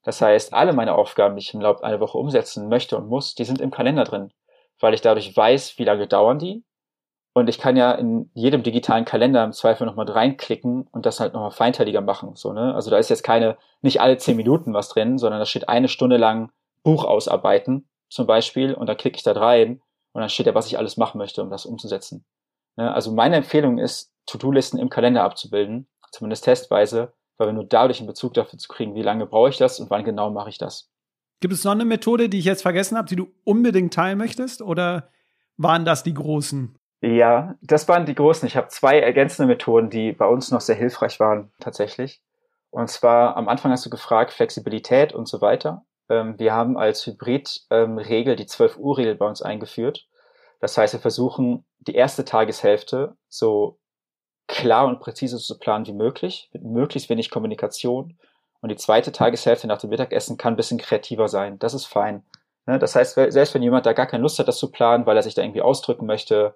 [0.02, 3.34] Das heißt, alle meine Aufgaben, die ich im Laufe einer Woche umsetzen möchte und muss,
[3.34, 4.32] die sind im Kalender drin,
[4.80, 6.64] weil ich dadurch weiß, wie lange dauern die.
[7.32, 11.34] Und ich kann ja in jedem digitalen Kalender im Zweifel nochmal reinklicken und das halt
[11.34, 12.34] nochmal feinteiliger machen.
[12.34, 12.74] So, ne?
[12.74, 15.88] Also da ist jetzt keine, nicht alle zehn Minuten was drin, sondern da steht eine
[15.88, 16.50] Stunde lang
[16.82, 19.80] Buch ausarbeiten, zum Beispiel, und da klicke ich da rein
[20.12, 22.24] und dann steht ja, was ich alles machen möchte, um das umzusetzen.
[22.76, 22.92] Ne?
[22.92, 28.06] Also meine Empfehlung ist, To-Do-Listen im Kalender abzubilden, zumindest testweise, weil wir nur dadurch einen
[28.06, 30.90] Bezug dafür zu kriegen, wie lange brauche ich das und wann genau mache ich das.
[31.40, 34.60] Gibt es noch eine Methode, die ich jetzt vergessen habe, die du unbedingt teilen möchtest?
[34.60, 35.08] Oder
[35.56, 36.76] waren das die großen?
[37.00, 38.46] Ja, das waren die großen.
[38.46, 42.22] Ich habe zwei ergänzende Methoden, die bei uns noch sehr hilfreich waren, tatsächlich.
[42.68, 45.84] Und zwar am Anfang hast du gefragt, Flexibilität und so weiter.
[46.10, 50.06] Ähm, wir haben als Hybrid-Regel die 12-Uhr-Regel bei uns eingeführt.
[50.60, 53.78] Das heißt, wir versuchen, die erste Tageshälfte so
[54.46, 58.18] klar und präzise zu planen wie möglich, mit möglichst wenig Kommunikation.
[58.60, 61.58] Und die zweite Tageshälfte nach dem Mittagessen kann ein bisschen kreativer sein.
[61.58, 62.24] Das ist fein.
[62.66, 62.78] Ne?
[62.78, 65.22] Das heißt, selbst wenn jemand da gar keine Lust hat, das zu planen, weil er
[65.22, 66.54] sich da irgendwie ausdrücken möchte,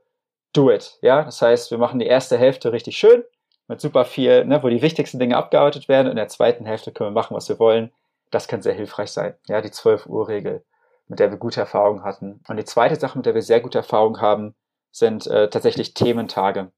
[0.52, 0.98] do it.
[1.00, 3.24] Ja, das heißt, wir machen die erste Hälfte richtig schön
[3.68, 6.11] mit super viel, ne, wo die wichtigsten Dinge abgearbeitet werden.
[6.11, 7.90] In der zweiten Hälfte können wir machen, was wir wollen.
[8.31, 9.35] Das kann sehr hilfreich sein.
[9.47, 10.64] Ja, die 12 Uhr Regel,
[11.09, 12.41] mit der wir gute Erfahrungen hatten.
[12.49, 14.55] Und die zweite Sache, mit der wir sehr gute Erfahrungen haben,
[14.91, 16.70] sind äh, tatsächlich Thementage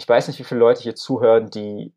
[0.00, 1.92] ich weiß nicht, wie viele Leute hier zuhören, die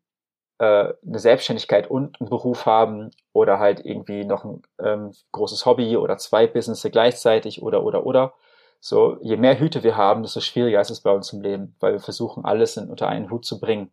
[0.58, 5.96] äh, eine Selbstständigkeit und einen Beruf haben oder halt irgendwie noch ein ähm, großes Hobby
[5.96, 8.34] oder zwei Businesses gleichzeitig oder oder oder.
[8.80, 11.94] So, je mehr Hüte wir haben, desto schwieriger ist es bei uns im Leben, weil
[11.94, 13.90] wir versuchen, alles in, unter einen Hut zu bringen.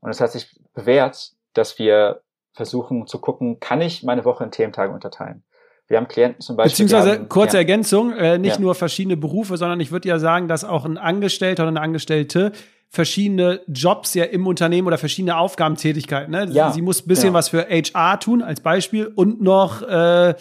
[0.00, 4.50] Und es hat sich bewährt, dass wir versuchen zu gucken, kann ich meine Woche in
[4.50, 5.42] Thementage unterteilen?
[5.88, 6.86] Wir haben Klienten zum Beispiel.
[6.86, 7.60] Beziehungsweise, haben, kurze ja.
[7.60, 8.60] Ergänzung, äh, nicht ja.
[8.60, 12.52] nur verschiedene Berufe, sondern ich würde ja sagen, dass auch ein Angestellter oder eine Angestellte
[12.88, 16.30] verschiedene Jobs ja im Unternehmen oder verschiedene Aufgabentätigkeiten.
[16.30, 16.46] Ne?
[16.50, 17.34] Ja, sie muss ein bisschen ja.
[17.34, 20.34] was für HR tun, als Beispiel, und noch äh,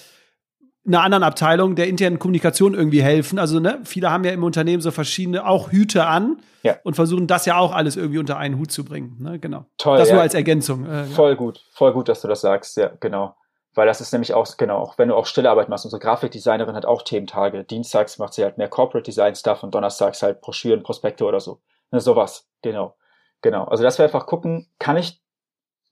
[0.86, 3.38] einer anderen Abteilung der internen Kommunikation irgendwie helfen.
[3.38, 6.78] Also ne, viele haben ja im Unternehmen so verschiedene auch Hüte an ja.
[6.84, 9.18] und versuchen das ja auch alles irgendwie unter einen Hut zu bringen.
[9.20, 9.40] Ne?
[9.40, 9.66] Genau.
[9.78, 9.98] Toll.
[9.98, 10.16] Das ja.
[10.16, 10.86] nur als Ergänzung.
[10.86, 12.78] Äh, voll gut, voll gut, dass du das sagst.
[12.78, 13.36] Ja, genau.
[13.74, 15.86] Weil das ist nämlich auch, genau, auch wenn du auch stille Arbeit machst.
[15.86, 17.64] Unsere Grafikdesignerin hat auch Thementage.
[17.64, 21.62] Dienstags macht sie halt mehr Corporate Design Stuff und donnerstags halt Broschüren, Prospekte oder so.
[21.92, 22.96] Ne, sowas, genau.
[23.42, 23.66] Genau.
[23.66, 25.22] Also dass wir einfach gucken, kann ich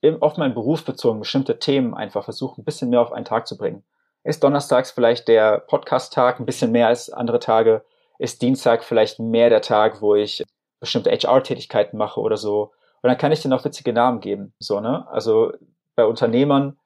[0.02, 3.46] eben auf meinen Beruf bezogen bestimmte Themen einfach versuchen, ein bisschen mehr auf einen Tag
[3.46, 3.84] zu bringen.
[4.22, 7.84] Ist donnerstags vielleicht der Podcast-Tag ein bisschen mehr als andere Tage?
[8.18, 10.44] Ist Dienstag vielleicht mehr der Tag, wo ich
[10.78, 12.72] bestimmte HR-Tätigkeiten mache oder so?
[13.02, 14.52] Und dann kann ich denen auch witzige Namen geben.
[14.58, 15.06] So, ne?
[15.08, 15.52] Also
[15.96, 16.78] bei Unternehmern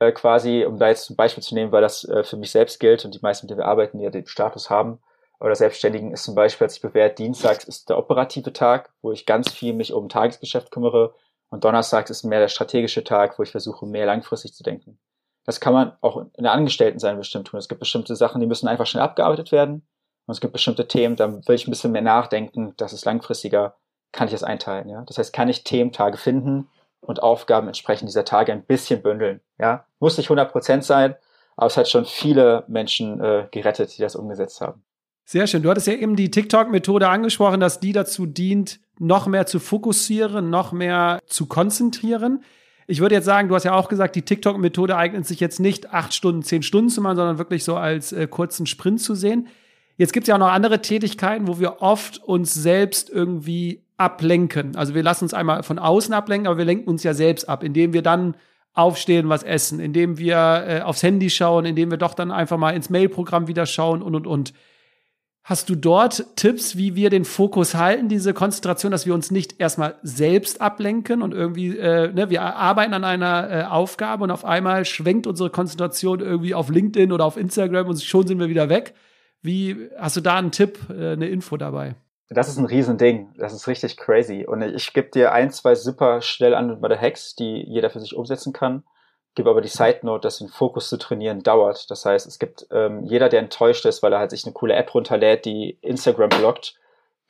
[0.00, 2.80] äh, quasi, um da jetzt ein Beispiel zu nehmen, weil das äh, für mich selbst
[2.80, 5.00] gilt und die meisten, mit denen wir arbeiten, ja den Status haben,
[5.40, 9.24] oder Selbstständigen ist zum Beispiel, als ich bewährt, Dienstags ist der operative Tag, wo ich
[9.24, 11.14] ganz viel mich um Tagesgeschäft kümmere
[11.48, 14.98] und Donnerstags ist mehr der strategische Tag, wo ich versuche, mehr langfristig zu denken.
[15.44, 17.58] Das kann man auch in der Angestellten-Sein bestimmt tun.
[17.58, 19.86] Es gibt bestimmte Sachen, die müssen einfach schnell abgearbeitet werden.
[20.26, 23.74] Und es gibt bestimmte Themen, da will ich ein bisschen mehr nachdenken, das ist langfristiger,
[24.12, 25.02] kann ich das einteilen, ja.
[25.06, 26.68] Das heißt, kann ich Thementage finden
[27.00, 29.86] und Aufgaben entsprechend dieser Tage ein bisschen bündeln, ja.
[29.98, 31.16] Muss nicht 100 Prozent sein,
[31.56, 34.84] aber es hat schon viele Menschen äh, gerettet, die das umgesetzt haben.
[35.24, 35.62] Sehr schön.
[35.62, 40.50] Du hattest ja eben die TikTok-Methode angesprochen, dass die dazu dient, noch mehr zu fokussieren,
[40.50, 42.44] noch mehr zu konzentrieren.
[42.90, 45.92] Ich würde jetzt sagen, du hast ja auch gesagt, die TikTok-Methode eignet sich jetzt nicht
[45.92, 49.46] acht Stunden, zehn Stunden zu machen, sondern wirklich so als äh, kurzen Sprint zu sehen.
[49.96, 54.74] Jetzt gibt es ja auch noch andere Tätigkeiten, wo wir oft uns selbst irgendwie ablenken.
[54.74, 57.62] Also wir lassen uns einmal von außen ablenken, aber wir lenken uns ja selbst ab,
[57.62, 58.34] indem wir dann
[58.72, 62.72] aufstehen, was essen, indem wir äh, aufs Handy schauen, indem wir doch dann einfach mal
[62.72, 64.52] ins Mailprogramm wieder schauen und und und.
[65.42, 69.58] Hast du dort Tipps, wie wir den Fokus halten, diese Konzentration, dass wir uns nicht
[69.58, 74.44] erstmal selbst ablenken und irgendwie, äh, ne, wir arbeiten an einer äh, Aufgabe und auf
[74.44, 78.68] einmal schwenkt unsere Konzentration irgendwie auf LinkedIn oder auf Instagram und schon sind wir wieder
[78.68, 78.94] weg.
[79.42, 81.96] Wie hast du da einen Tipp, äh, eine Info dabei?
[82.28, 83.32] Das ist ein Riesending.
[83.38, 84.44] Das ist richtig crazy.
[84.46, 88.52] Und ich gebe dir ein, zwei super schnell anwendbare Hacks, die jeder für sich umsetzen
[88.52, 88.84] kann.
[89.34, 91.90] Gebe aber die Side Note, dass den Fokus zu trainieren dauert.
[91.90, 94.74] Das heißt, es gibt ähm, jeder, der enttäuscht ist, weil er halt sich eine coole
[94.74, 96.74] App runterlädt, die Instagram blockt,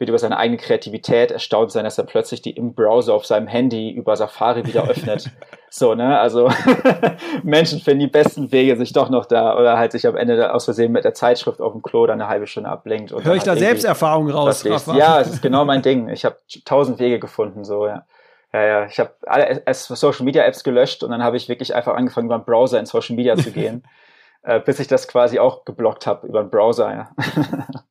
[0.00, 3.46] wird über seine eigene Kreativität erstaunt sein, dass er plötzlich die im Browser auf seinem
[3.46, 5.30] Handy über Safari wieder öffnet.
[5.70, 6.18] so, ne?
[6.18, 6.50] Also
[7.42, 10.64] Menschen finden die besten Wege sich doch noch da oder halt sich am Ende aus
[10.64, 13.12] Versehen mit der Zeitschrift auf dem Klo dann eine halbe Stunde ablenkt.
[13.12, 14.64] Hör ich halt da Selbsterfahrung raus?
[14.96, 16.08] Ja, es ist genau mein Ding.
[16.08, 18.06] Ich habe tausend Wege gefunden, so, ja.
[18.52, 21.94] Ja, ja, ich habe alle Social Media Apps gelöscht und dann habe ich wirklich einfach
[21.94, 23.84] angefangen, über den Browser in Social Media zu gehen,
[24.42, 26.92] äh, bis ich das quasi auch geblockt habe über den Browser.
[26.92, 27.10] Ja.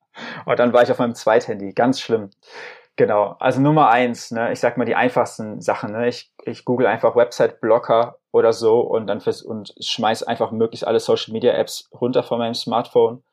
[0.45, 1.73] Und dann war ich auf meinem Zweithandy.
[1.73, 2.29] Ganz schlimm.
[2.95, 3.37] Genau.
[3.39, 5.93] Also Nummer eins, ne, ich sag mal die einfachsten Sachen.
[5.93, 6.09] Ne?
[6.09, 10.99] Ich, ich google einfach Website-Blocker oder so und dann fürs, und schmeiß einfach möglichst alle
[10.99, 13.23] Social Media Apps runter von meinem Smartphone.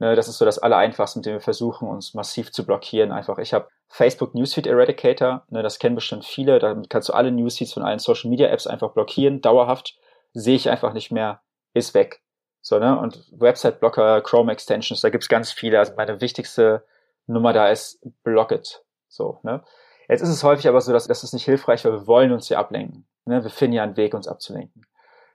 [0.00, 3.10] Ne, das ist so das Allereinfachste, mit dem wir versuchen, uns massiv zu blockieren.
[3.10, 6.60] Einfach, ich habe Facebook Newsfeed Eradicator, ne, das kennen bestimmt viele.
[6.60, 9.98] Damit kannst du alle Newsfeeds von allen Social Media Apps einfach blockieren, dauerhaft.
[10.32, 11.40] Sehe ich einfach nicht mehr,
[11.74, 12.22] ist weg.
[12.60, 12.98] So, ne?
[12.98, 15.78] Und Website-Blocker, Chrome-Extensions, da gibt's ganz viele.
[15.78, 16.84] Also meine wichtigste
[17.26, 18.84] Nummer da ist Blockit.
[19.08, 19.62] So, ne?
[20.08, 22.48] Jetzt ist es häufig aber so, dass das ist nicht hilfreich, weil wir wollen uns
[22.48, 23.06] hier ablenken.
[23.24, 23.42] Ne?
[23.42, 24.86] Wir finden ja einen Weg, uns abzulenken.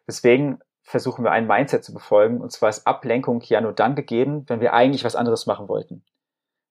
[0.08, 2.42] Deswegen versuchen wir ein Mindset zu befolgen.
[2.42, 6.04] Und zwar ist Ablenkung ja nur dann gegeben, wenn wir eigentlich was anderes machen wollten.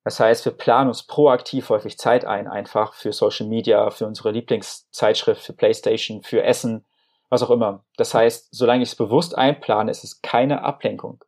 [0.04, 4.32] Das heißt, wir planen uns proaktiv häufig Zeit ein, einfach für Social Media, für unsere
[4.32, 6.84] Lieblingszeitschrift, für PlayStation, für Essen,
[7.28, 7.84] was auch immer.
[7.96, 11.24] Das heißt, solange ich es bewusst einplane, ist es keine Ablenkung.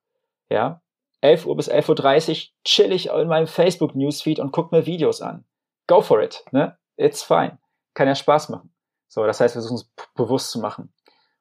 [0.50, 0.82] Ja,
[1.20, 5.22] 11 Uhr bis 11.30 Uhr chill ich in meinem Facebook Newsfeed und guck mir Videos
[5.22, 5.44] an.
[5.86, 6.76] Go for it, ne?
[6.96, 7.58] It's fine.
[7.94, 8.74] Kann ja Spaß machen.
[9.08, 10.92] So, das heißt, wir versuchen es bewusst zu machen.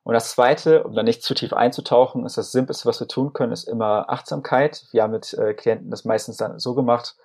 [0.03, 3.31] Und das zweite, um da nicht zu tief einzutauchen, ist das Simpelste, was wir tun
[3.31, 4.85] können, ist immer Achtsamkeit.
[4.91, 7.15] Wir haben mit äh, Klienten das meistens dann so gemacht,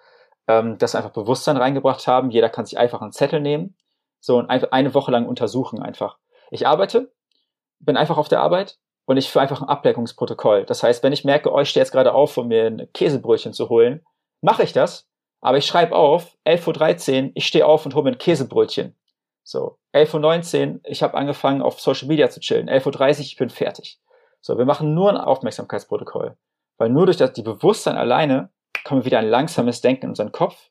[0.47, 2.31] ähm, dass wir einfach Bewusstsein reingebracht haben.
[2.31, 3.77] Jeder kann sich einfach einen Zettel nehmen,
[4.21, 6.19] so und einfach eine Woche lang untersuchen einfach.
[6.51, 7.13] Ich arbeite,
[7.81, 10.65] bin einfach auf der Arbeit und ich führe einfach ein Ablenkungsprotokoll.
[10.65, 13.53] Das heißt, wenn ich merke, oh, ich stehe jetzt gerade auf, um mir ein Käsebrötchen
[13.53, 14.05] zu holen,
[14.41, 15.09] mache ich das,
[15.41, 18.97] aber ich schreibe auf, 11.13 Uhr, ich stehe auf und hole mir ein Käsebrötchen.
[19.43, 22.69] So, 11.19 Uhr, ich habe angefangen auf Social Media zu chillen.
[22.69, 24.01] 11.30 Uhr, ich bin fertig.
[24.41, 26.37] So, wir machen nur ein Aufmerksamkeitsprotokoll.
[26.77, 28.51] Weil nur durch das, die Bewusstsein alleine
[28.85, 30.71] kommen wir wieder ein langsames Denken in unseren Kopf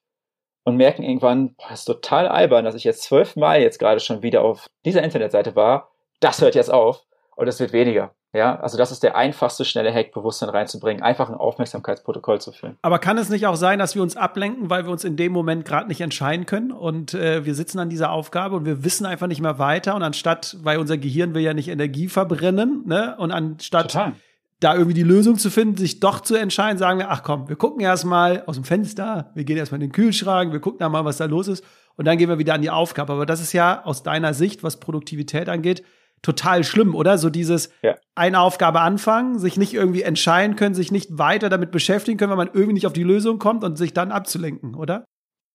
[0.63, 4.21] und merken irgendwann, boah, das ist total albern, dass ich jetzt zwölfmal jetzt gerade schon
[4.21, 7.03] wieder auf dieser Internetseite war das hört jetzt auf
[7.37, 8.11] und es wird weniger.
[8.33, 12.77] Ja, also das ist der einfachste, schnelle Hack, Bewusstsein reinzubringen, einfach ein Aufmerksamkeitsprotokoll zu führen.
[12.81, 15.31] Aber kann es nicht auch sein, dass wir uns ablenken, weil wir uns in dem
[15.31, 19.05] Moment gerade nicht entscheiden können und äh, wir sitzen an dieser Aufgabe und wir wissen
[19.05, 23.15] einfach nicht mehr weiter und anstatt, weil unser Gehirn will ja nicht Energie verbrennen, ne,
[23.17, 24.13] und anstatt Total.
[24.59, 27.55] da irgendwie die Lösung zu finden, sich doch zu entscheiden, sagen wir, ach komm, wir
[27.55, 31.05] gucken erstmal aus dem Fenster, wir gehen erstmal in den Kühlschrank, wir gucken da mal,
[31.05, 31.63] was da los ist
[31.95, 33.13] und dann gehen wir wieder an die Aufgabe.
[33.13, 35.83] Aber das ist ja aus deiner Sicht, was Produktivität angeht,
[36.21, 37.17] total schlimm, oder?
[37.17, 37.95] So dieses ja.
[38.15, 42.37] eine Aufgabe anfangen, sich nicht irgendwie entscheiden können, sich nicht weiter damit beschäftigen können, weil
[42.37, 45.05] man irgendwie nicht auf die Lösung kommt und sich dann abzulenken, oder?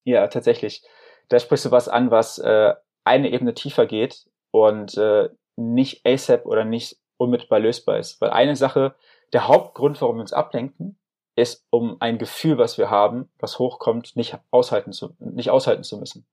[0.05, 0.83] Ja, tatsächlich.
[1.29, 6.47] Da sprichst du was an, was äh, eine Ebene tiefer geht und äh, nicht ASAP
[6.47, 8.21] oder nicht unmittelbar lösbar ist.
[8.21, 8.95] Weil eine Sache,
[9.33, 10.99] der Hauptgrund, warum wir uns ablenken,
[11.35, 15.99] ist, um ein Gefühl, was wir haben, was hochkommt, nicht aushalten zu, nicht aushalten zu
[15.99, 16.27] müssen.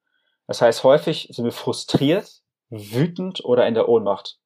[0.48, 4.38] Das heißt, häufig sind wir frustriert, wütend oder in der Ohnmacht.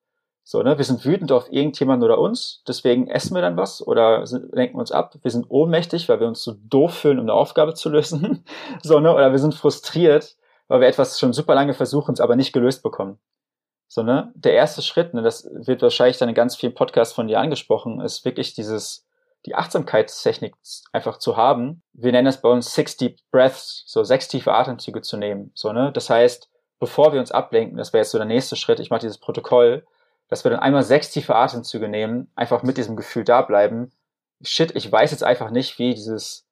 [0.46, 0.78] So, ne?
[0.78, 4.78] Wir sind wütend auf irgendjemanden oder uns, deswegen essen wir dann was oder sind, lenken
[4.78, 5.16] uns ab.
[5.22, 8.44] Wir sind ohnmächtig, weil wir uns so doof fühlen, um eine Aufgabe zu lösen.
[8.84, 9.14] so, ne?
[9.14, 10.36] Oder wir sind frustriert,
[10.68, 13.20] weil wir etwas schon super lange versuchen, es aber nicht gelöst bekommen.
[13.88, 14.34] So, ne?
[14.36, 18.02] Der erste Schritt, ne, das wird wahrscheinlich dann in ganz vielen Podcasts von dir angesprochen,
[18.02, 19.08] ist wirklich dieses,
[19.46, 20.56] die Achtsamkeitstechnik
[20.92, 21.84] einfach zu haben.
[21.94, 25.52] Wir nennen das bei uns Six Deep Breaths, so sechs tiefe Atemzüge zu nehmen.
[25.54, 25.92] So, ne?
[25.94, 26.50] Das heißt,
[26.84, 29.86] bevor wir uns ablenken, das wäre jetzt so der nächste Schritt, ich mache dieses Protokoll,
[30.28, 33.94] dass wir dann einmal sechs tiefe Atemzüge nehmen, einfach mit diesem Gefühl da bleiben.
[34.42, 36.46] Shit, ich weiß jetzt einfach nicht, wie dieses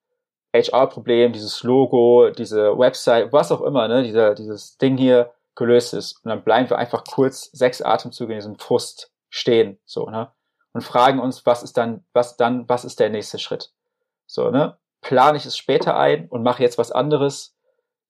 [0.55, 6.23] HR-Problem, dieses Logo, diese Website, was auch immer, ne, dieser, dieses Ding hier gelöst ist.
[6.23, 10.32] Und dann bleiben wir einfach kurz sechs Atemzüge in diesem Frust stehen, so, ne,
[10.71, 13.73] und fragen uns, was ist dann, was dann, was ist der nächste Schritt?
[14.27, 17.53] So, ne, plane ich es später ein und mache jetzt was anderes?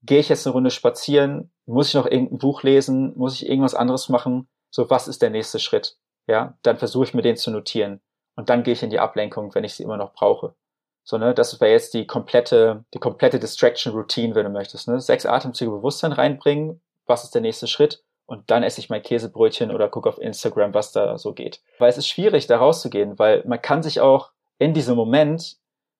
[0.03, 1.51] Gehe ich jetzt eine Runde spazieren?
[1.65, 3.13] Muss ich noch irgendein Buch lesen?
[3.15, 4.47] Muss ich irgendwas anderes machen?
[4.71, 5.97] So, was ist der nächste Schritt?
[6.27, 8.01] Ja, dann versuche ich mir den zu notieren.
[8.35, 10.55] Und dann gehe ich in die Ablenkung, wenn ich sie immer noch brauche.
[11.03, 14.99] So, ne, das wäre jetzt die komplette, die komplette Distraction Routine, wenn du möchtest, ne?
[14.99, 16.81] Sechs Atemzüge Bewusstsein reinbringen.
[17.05, 18.03] Was ist der nächste Schritt?
[18.25, 21.61] Und dann esse ich mein Käsebrötchen oder gucke auf Instagram, was da so geht.
[21.79, 25.57] Weil es ist schwierig, da rauszugehen, weil man kann sich auch in diesem Moment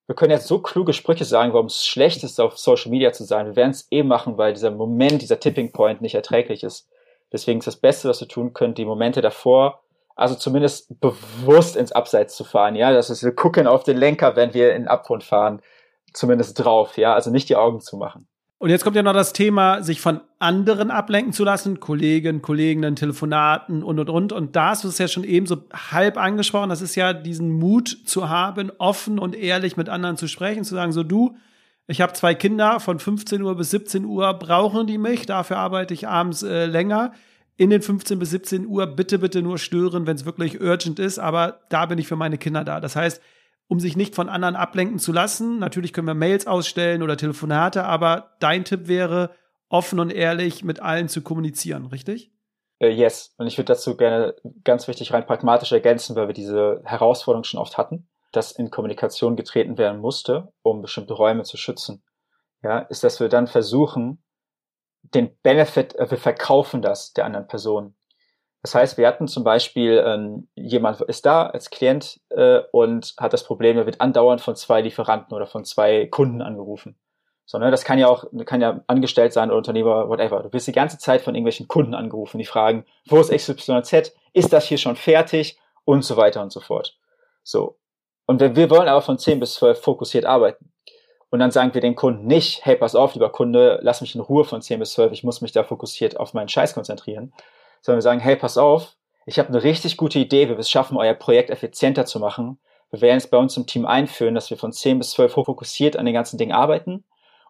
[0.07, 3.23] wir können jetzt so kluge Sprüche sagen, warum es schlecht ist, auf Social Media zu
[3.23, 3.45] sein.
[3.45, 6.89] Wir werden es eh machen, weil dieser Moment, dieser Tipping Point nicht erträglich ist.
[7.31, 9.81] Deswegen ist das Beste, was wir tun können, die Momente davor,
[10.15, 14.35] also zumindest bewusst ins Abseits zu fahren, ja, das ist, wir gucken auf den Lenker,
[14.35, 15.61] wenn wir in den Abgrund fahren,
[16.13, 18.27] zumindest drauf, ja, also nicht die Augen zu machen.
[18.61, 22.95] Und jetzt kommt ja noch das Thema, sich von anderen ablenken zu lassen, Kollegen, Kolleginnen,
[22.95, 24.31] Telefonaten und und und.
[24.31, 26.69] Und da hast du es ja schon eben so halb angesprochen.
[26.69, 30.75] Das ist ja diesen Mut zu haben, offen und ehrlich mit anderen zu sprechen, zu
[30.75, 31.35] sagen, so du,
[31.87, 35.95] ich habe zwei Kinder, von 15 Uhr bis 17 Uhr brauchen die mich, dafür arbeite
[35.95, 37.13] ich abends äh, länger.
[37.57, 41.17] In den 15 bis 17 Uhr bitte, bitte nur stören, wenn es wirklich urgent ist,
[41.17, 42.79] aber da bin ich für meine Kinder da.
[42.79, 43.23] Das heißt,
[43.71, 45.57] um sich nicht von anderen ablenken zu lassen.
[45.57, 49.31] Natürlich können wir Mails ausstellen oder Telefonate, aber dein Tipp wäre,
[49.69, 52.33] offen und ehrlich mit allen zu kommunizieren, richtig?
[52.83, 53.33] Uh, yes.
[53.37, 57.61] Und ich würde dazu gerne ganz wichtig rein pragmatisch ergänzen, weil wir diese Herausforderung schon
[57.61, 62.03] oft hatten, dass in Kommunikation getreten werden musste, um bestimmte Räume zu schützen.
[62.61, 64.21] Ja, ist, dass wir dann versuchen,
[65.01, 67.95] den Benefit, äh, wir verkaufen das der anderen Person.
[68.61, 73.33] Das heißt, wir hatten zum Beispiel, ähm, jemand ist da als Klient äh, und hat
[73.33, 76.95] das Problem, er wird andauernd von zwei Lieferanten oder von zwei Kunden angerufen.
[77.45, 80.43] So, ne, das kann ja auch, kann ja angestellt sein oder Unternehmer, whatever.
[80.43, 84.53] Du wirst die ganze Zeit von irgendwelchen Kunden angerufen, die fragen, wo ist XYZ, ist
[84.53, 86.97] das hier schon fertig und so weiter und so fort.
[87.43, 87.77] So.
[88.27, 90.71] Und wir, wir wollen aber von 10 bis 12 fokussiert arbeiten.
[91.29, 94.21] Und dann sagen wir den Kunden nicht, hey, pass auf, lieber Kunde, lass mich in
[94.21, 97.33] Ruhe von 10 bis 12, ich muss mich da fokussiert auf meinen Scheiß konzentrieren,
[97.81, 100.69] sondern wir sagen, hey, pass auf, ich habe eine richtig gute Idee, wie wir es
[100.69, 102.59] schaffen, euer Projekt effizienter zu machen.
[102.89, 105.45] Wir werden es bei uns im Team einführen, dass wir von 10 bis 12 Uhr
[105.45, 107.03] fokussiert an den ganzen Dingen arbeiten.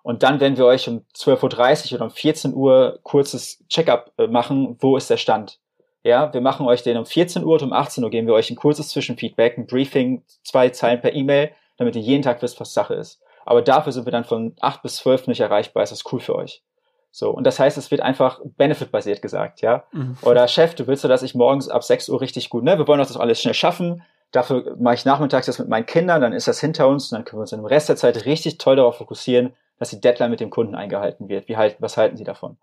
[0.03, 4.27] Und dann werden wir euch um 12.30 Uhr oder um 14 Uhr kurzes Checkup äh,
[4.27, 5.59] machen, wo ist der Stand.
[6.03, 8.49] Ja, wir machen euch den um 14 Uhr und um 18 Uhr geben wir euch
[8.49, 12.73] ein kurzes Zwischenfeedback, ein Briefing, zwei Zeilen per E-Mail, damit ihr jeden Tag wisst, was
[12.73, 13.21] Sache ist.
[13.45, 15.83] Aber dafür sind wir dann von 8 bis 12 nicht erreichbar.
[15.83, 16.63] Ist das cool für euch?
[17.11, 19.83] So, und das heißt, es wird einfach benefit-basiert gesagt, ja.
[19.91, 20.17] Mhm.
[20.21, 22.77] Oder Chef, du willst ja, dass ich morgens ab 6 Uhr richtig gut, ne?
[22.77, 24.03] Wir wollen das alles schnell schaffen.
[24.31, 27.25] Dafür mache ich nachmittags das mit meinen Kindern, dann ist das hinter uns und dann
[27.25, 30.39] können wir uns im Rest der Zeit richtig toll darauf fokussieren, dass die Deadline mit
[30.39, 31.49] dem Kunden eingehalten wird.
[31.49, 32.57] Wie halten, was halten sie davon?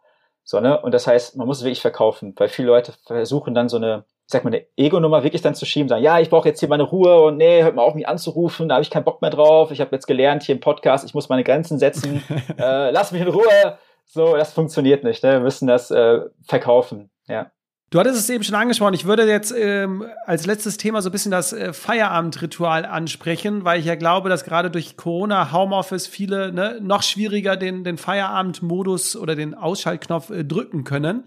[0.44, 0.80] So, ne?
[0.80, 4.05] Und das heißt, man muss es wirklich verkaufen, weil viele Leute versuchen dann so eine,
[4.24, 6.70] ich sag mal, eine Ego-Nummer wirklich dann zu schieben, sagen, ja, ich brauche jetzt hier
[6.70, 9.30] meine Ruhe und nee, hört mal auf, mich anzurufen, da habe ich keinen Bock mehr
[9.30, 12.22] drauf, ich habe jetzt gelernt hier im Podcast, ich muss meine Grenzen setzen,
[12.59, 13.78] äh, lass mich in Ruhe,
[14.09, 15.22] so, das funktioniert nicht.
[15.22, 15.32] Ne?
[15.32, 17.11] Wir müssen das äh, verkaufen.
[17.26, 17.52] Ja.
[17.90, 18.94] Du hattest es eben schon angesprochen.
[18.94, 23.80] Ich würde jetzt ähm, als letztes Thema so ein bisschen das äh, Feierabendritual ansprechen, weil
[23.80, 29.16] ich ja glaube, dass gerade durch Corona, Homeoffice viele ne, noch schwieriger den, den Feierabendmodus
[29.16, 31.24] oder den Ausschaltknopf äh, drücken können.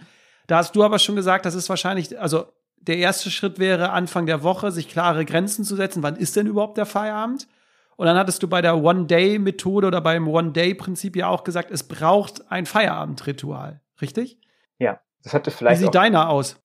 [0.48, 2.46] Da hast du aber schon gesagt, das ist wahrscheinlich, also
[2.78, 6.04] der erste Schritt wäre Anfang der Woche, sich klare Grenzen zu setzen.
[6.04, 7.48] Wann ist denn überhaupt der Feierabend?
[7.98, 12.52] Und dann hattest du bei der One-Day-Methode oder beim One-Day-Prinzip ja auch gesagt, es braucht
[12.52, 14.40] ein Feierabendritual, richtig?
[14.80, 15.80] Ja, das hatte vielleicht.
[15.80, 16.62] Wie sieht deiner aus?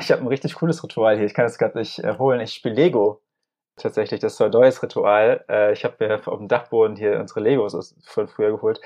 [0.00, 1.26] ich habe ein richtig cooles Ritual hier.
[1.26, 2.40] Ich kann das gerade nicht äh, holen.
[2.40, 3.22] Ich spiele Lego.
[3.76, 5.44] Tatsächlich, das ist so ein neues Ritual.
[5.48, 8.80] Äh, ich habe mir auf dem Dachboden hier unsere Legos von früher geholt.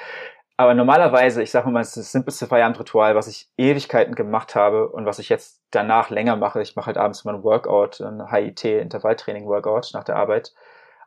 [0.57, 4.89] Aber normalerweise, ich sage mal, es ist das simpelste Feierabendritual, was ich Ewigkeiten gemacht habe
[4.89, 6.63] und was ich jetzt danach länger mache.
[6.63, 10.55] Ich mache halt abends mal ein Workout, ein HIT, Intervalltraining-Workout nach der Arbeit.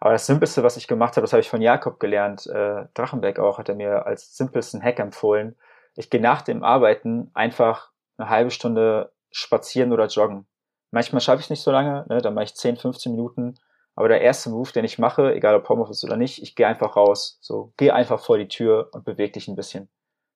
[0.02, 3.38] Aber das Simpelste, was ich gemacht habe, das habe ich von Jakob gelernt, äh, Drachenberg
[3.38, 5.56] auch, hat er mir als simpelsten Hack empfohlen.
[5.96, 10.48] Ich gehe nach dem Arbeiten einfach eine halbe Stunde spazieren oder joggen.
[10.90, 13.60] Manchmal schaffe ich es nicht so lange, ne, dann mache ich 10, 15 Minuten.
[13.94, 16.96] Aber der erste Move, den ich mache, egal ob Homeoffice oder nicht, ich gehe einfach
[16.96, 17.38] raus.
[17.40, 19.88] So, geh einfach vor die Tür und bewege dich ein bisschen.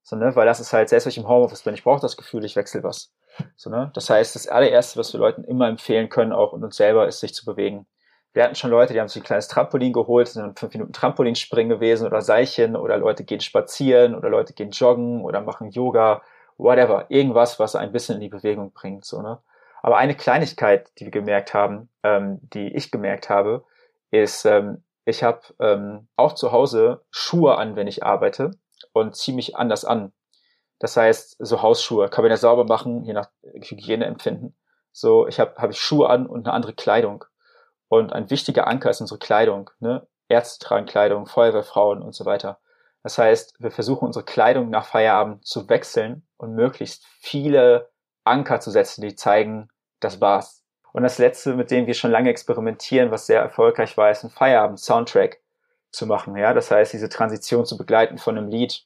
[0.04, 2.18] So, ne, weil das ist halt, selbst wenn ich im Homeoffice bin, ich brauche das
[2.18, 3.12] Gefühl, ich wechsle was.
[3.56, 3.92] So, ne?
[3.96, 7.20] Das heißt, das allererste, was wir Leuten immer empfehlen können, auch und uns selber, ist,
[7.20, 7.88] sich zu bewegen.
[8.36, 11.70] Wir hatten schon Leute, die haben sich ein kleines Trampolin geholt, sind fünf Minuten Trampolinspringen
[11.70, 16.22] gewesen oder Seilchen oder Leute gehen spazieren oder Leute gehen joggen oder machen Yoga,
[16.58, 17.06] whatever.
[17.08, 19.40] Irgendwas, was ein bisschen in die Bewegung bringt, so, ne?
[19.82, 23.64] Aber eine Kleinigkeit, die wir gemerkt haben, ähm, die ich gemerkt habe,
[24.12, 28.52] ist, ähm, ich habe ähm, auch zu Hause Schuhe an, wenn ich arbeite
[28.92, 30.12] und ziehe mich anders an.
[30.80, 34.58] Das heißt, so Hausschuhe kann man ja sauber machen, je nach Hygieneempfinden.
[34.92, 37.24] So, ich habe hab ich Schuhe an und eine andere Kleidung.
[37.88, 39.70] Und ein wichtiger Anker ist unsere Kleidung.
[39.80, 40.08] Ne?
[40.28, 42.60] Ärzte tragen Kleidung, Feuerwehrfrauen und so weiter.
[43.04, 47.90] Das heißt, wir versuchen unsere Kleidung nach Feierabend zu wechseln und möglichst viele
[48.24, 49.70] Anker zu setzen, die zeigen,
[50.00, 50.64] das war's.
[50.92, 54.30] Und das letzte, mit dem wir schon lange experimentieren, was sehr erfolgreich war, ist ein
[54.30, 55.40] Feierabend-Soundtrack
[55.92, 56.36] zu machen.
[56.36, 58.86] Ja, das heißt, diese Transition zu begleiten von einem Lied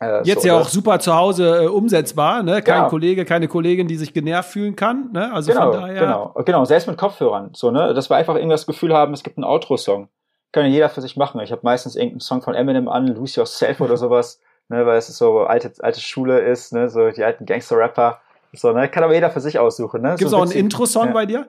[0.00, 2.62] äh, Jetzt so, ja auch super zu Hause äh, umsetzbar, ne?
[2.62, 2.88] Kein ja.
[2.88, 5.32] Kollege, keine Kollegin, die sich genervt fühlen kann, ne?
[5.32, 6.00] Also genau, von daher.
[6.00, 7.92] Genau, genau, selbst mit Kopfhörern, so, ne?
[7.92, 10.08] Dass wir einfach irgendwas Gefühl haben, es gibt einen Outro-Song.
[10.52, 11.40] kann ja jeder für sich machen.
[11.42, 15.06] Ich habe meistens irgendeinen Song von Eminem an, Lose Yourself oder sowas, ne, weil es
[15.06, 18.20] so alte, alte Schule ist, ne, so die alten Gangster-Rapper.
[18.52, 20.02] So, ne, kann aber jeder für sich aussuchen.
[20.02, 20.10] Ne?
[20.10, 21.12] Gibt es so auch einen Intro-Song ja.
[21.12, 21.48] bei dir?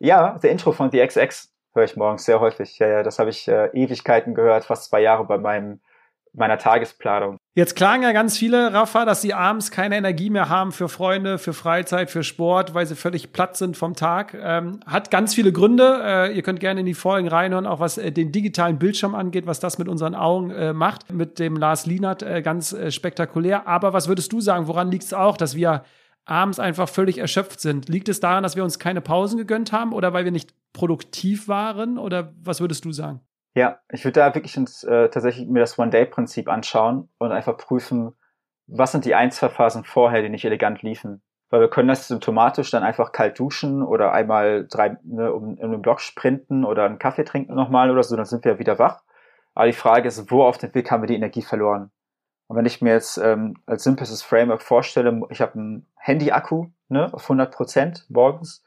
[0.00, 2.78] Ja, der Intro von The XX höre ich morgens sehr häufig.
[2.78, 5.80] Ja, ja, das habe ich äh, Ewigkeiten gehört, fast zwei Jahre bei meinem
[6.34, 7.38] meiner Tagesplanung.
[7.54, 11.36] Jetzt klagen ja ganz viele, Rafa, dass sie abends keine Energie mehr haben für Freunde,
[11.36, 14.32] für Freizeit, für Sport, weil sie völlig platt sind vom Tag.
[14.32, 16.00] Ähm, hat ganz viele Gründe.
[16.02, 19.44] Äh, ihr könnt gerne in die Folgen reinhören, auch was äh, den digitalen Bildschirm angeht,
[19.44, 21.12] was das mit unseren Augen äh, macht.
[21.12, 23.66] Mit dem Lars Lienert äh, ganz äh, spektakulär.
[23.66, 25.84] Aber was würdest du sagen, woran liegt es auch, dass wir
[26.24, 27.86] abends einfach völlig erschöpft sind?
[27.90, 31.48] Liegt es daran, dass wir uns keine Pausen gegönnt haben oder weil wir nicht produktiv
[31.48, 31.98] waren?
[31.98, 33.20] Oder was würdest du sagen?
[33.54, 38.14] Ja, ich würde da wirklich ins, äh, tatsächlich mir das One-Day-Prinzip anschauen und einfach prüfen,
[38.66, 41.22] was sind die ein, zwei Phasen vorher, die nicht elegant liefen.
[41.50, 45.70] Weil wir können das symptomatisch dann einfach kalt duschen oder einmal drei, ne, um, um
[45.70, 49.02] den Block sprinten oder einen Kaffee trinken nochmal oder so, dann sind wir wieder wach.
[49.54, 51.90] Aber die Frage ist, wo auf dem Weg haben wir die Energie verloren?
[52.46, 57.12] Und wenn ich mir jetzt ähm, als simples Framework vorstelle, ich habe einen Handy-Akku ne,
[57.12, 58.64] auf 100 Prozent morgens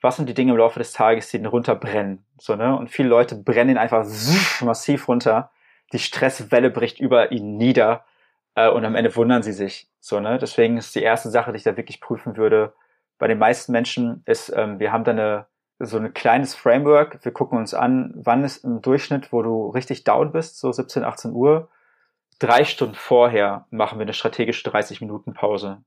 [0.00, 2.24] was sind die Dinge im Laufe des Tages, die den runterbrennen.
[2.38, 2.76] So, ne?
[2.76, 4.06] Und viele Leute brennen ihn einfach
[4.60, 5.50] massiv runter.
[5.92, 8.04] Die Stresswelle bricht über ihn nieder
[8.54, 9.90] äh, und am Ende wundern sie sich.
[10.00, 10.38] So, ne?
[10.38, 12.72] Deswegen ist die erste Sache, die ich da wirklich prüfen würde,
[13.20, 15.46] bei den meisten Menschen ist, ähm, wir haben da eine,
[15.78, 17.22] so ein kleines Framework.
[17.22, 21.04] Wir gucken uns an, wann ist im Durchschnitt, wo du richtig down bist, so 17,
[21.04, 21.68] 18 Uhr.
[22.38, 25.82] Drei Stunden vorher machen wir eine strategische 30 Minuten Pause.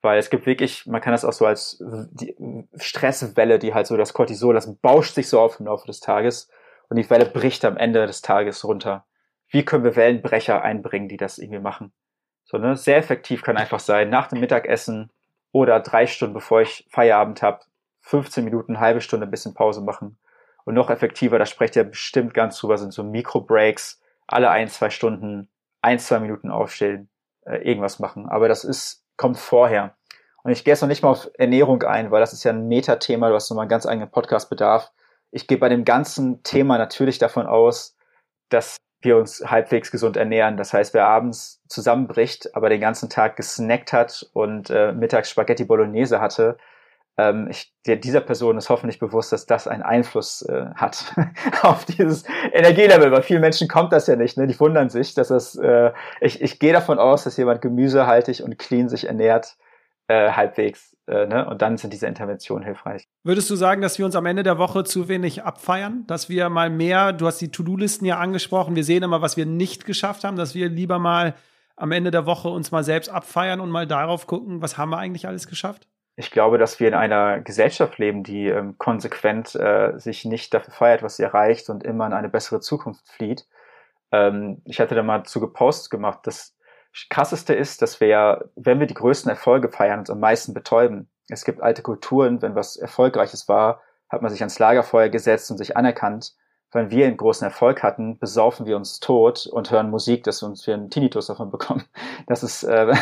[0.00, 1.82] Weil es gibt wirklich, man kann das auch so als
[2.12, 2.36] die
[2.76, 6.48] Stresswelle, die halt so das Cortisol, das bauscht sich so auf im Laufe des Tages
[6.88, 9.06] und die Welle bricht am Ende des Tages runter.
[9.48, 11.92] Wie können wir Wellenbrecher einbringen, die das irgendwie machen?
[12.44, 12.76] So, ne?
[12.76, 15.10] Sehr effektiv kann einfach sein, nach dem Mittagessen
[15.52, 17.60] oder drei Stunden bevor ich Feierabend habe,
[18.02, 20.18] 15 Minuten, halbe Stunde ein bisschen Pause machen.
[20.64, 24.90] Und noch effektiver, da sprecht ihr bestimmt ganz drüber, sind so Mikro-Breaks, alle ein, zwei
[24.90, 25.48] Stunden,
[25.82, 27.08] ein, zwei Minuten aufstehen,
[27.44, 28.28] äh, irgendwas machen.
[28.28, 29.94] Aber das ist kommt vorher.
[30.42, 32.68] Und ich gehe jetzt noch nicht mal auf Ernährung ein, weil das ist ja ein
[32.68, 34.90] Metathema, du hast nochmal einen ganz eigenen Podcast-Bedarf.
[35.30, 37.96] Ich gehe bei dem ganzen Thema natürlich davon aus,
[38.48, 40.56] dass wir uns halbwegs gesund ernähren.
[40.56, 45.64] Das heißt, wer abends zusammenbricht, aber den ganzen Tag gesnackt hat und äh, mittags Spaghetti
[45.64, 46.56] Bolognese hatte,
[47.18, 51.12] ähm, ich, der, dieser Person ist hoffentlich bewusst, dass das einen Einfluss äh, hat
[51.62, 53.10] auf dieses Energielevel.
[53.10, 54.38] Bei vielen Menschen kommt das ja nicht.
[54.38, 54.46] Ne?
[54.46, 55.56] Die wundern sich, dass das.
[55.56, 59.56] Äh, ich, ich gehe davon aus, dass jemand gemüsehaltig und clean sich ernährt,
[60.06, 60.96] äh, halbwegs.
[61.08, 61.48] Äh, ne?
[61.48, 63.08] Und dann sind diese Interventionen hilfreich.
[63.24, 66.04] Würdest du sagen, dass wir uns am Ende der Woche zu wenig abfeiern?
[66.06, 69.46] Dass wir mal mehr, du hast die To-Do-Listen ja angesprochen, wir sehen immer, was wir
[69.46, 71.34] nicht geschafft haben, dass wir lieber mal
[71.74, 74.98] am Ende der Woche uns mal selbst abfeiern und mal darauf gucken, was haben wir
[74.98, 75.88] eigentlich alles geschafft?
[76.18, 80.74] Ich glaube, dass wir in einer Gesellschaft leben, die ähm, konsequent äh, sich nicht dafür
[80.74, 83.46] feiert, was sie erreicht und immer in eine bessere Zukunft flieht.
[84.10, 86.56] Ähm, ich hatte da mal zu gepostet gemacht, das
[87.08, 91.08] krasseste ist, dass wir ja, wenn wir die größten Erfolge feiern, uns am meisten betäuben.
[91.28, 95.58] Es gibt alte Kulturen, wenn was Erfolgreiches war, hat man sich ans Lagerfeuer gesetzt und
[95.58, 96.34] sich anerkannt
[96.72, 100.48] wenn wir einen großen Erfolg hatten, besaufen wir uns tot und hören Musik, dass wir
[100.48, 101.84] uns für einen Tinnitus davon bekommen.
[102.26, 102.94] Das ist äh,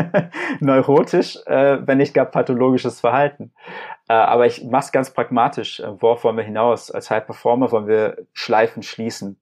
[0.60, 3.52] neurotisch, äh, wenn nicht gar pathologisches Verhalten.
[4.08, 5.80] Äh, aber ich mache es ganz pragmatisch.
[5.80, 6.90] Äh, worauf wollen wir hinaus?
[6.90, 9.38] Als High Performer wollen wir Schleifen schließen.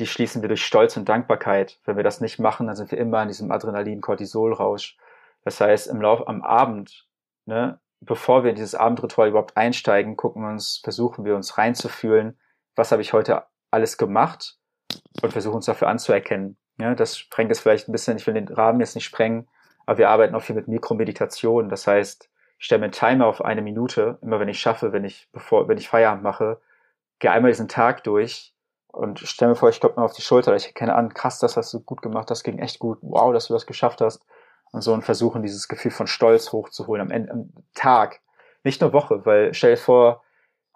[0.00, 1.78] Die schließen wir durch Stolz und Dankbarkeit.
[1.84, 4.96] Wenn wir das nicht machen, dann sind wir immer in diesem Adrenalin-Cortisol-Rausch.
[5.44, 7.06] Das heißt, im Lauf am Abend,
[7.46, 12.36] ne, bevor wir in dieses Abendritual überhaupt einsteigen, gucken wir uns, versuchen wir uns reinzufühlen,
[12.76, 14.58] was habe ich heute alles gemacht
[15.22, 16.56] und versuchen uns dafür anzuerkennen.
[16.78, 19.48] Ja, das sprengt es vielleicht ein bisschen, ich will den Rahmen jetzt nicht sprengen,
[19.86, 21.68] aber wir arbeiten auch viel mit Mikromeditation.
[21.68, 25.04] Das heißt, ich stelle mir einen Timer auf eine Minute, immer wenn ich schaffe, wenn
[25.04, 26.60] ich, bevor, wenn ich Feierabend mache,
[27.18, 28.54] gehe einmal diesen Tag durch
[28.88, 31.56] und stelle mir vor, ich klopfe mir auf die Schulter, ich erkenne an, krass, das
[31.56, 34.24] hast du gut gemacht, das ging echt gut, wow, dass du das geschafft hast.
[34.70, 38.20] Und so und versuchen, dieses Gefühl von Stolz hochzuholen am Ende, am Tag.
[38.64, 40.22] Nicht nur Woche, weil stell dir vor,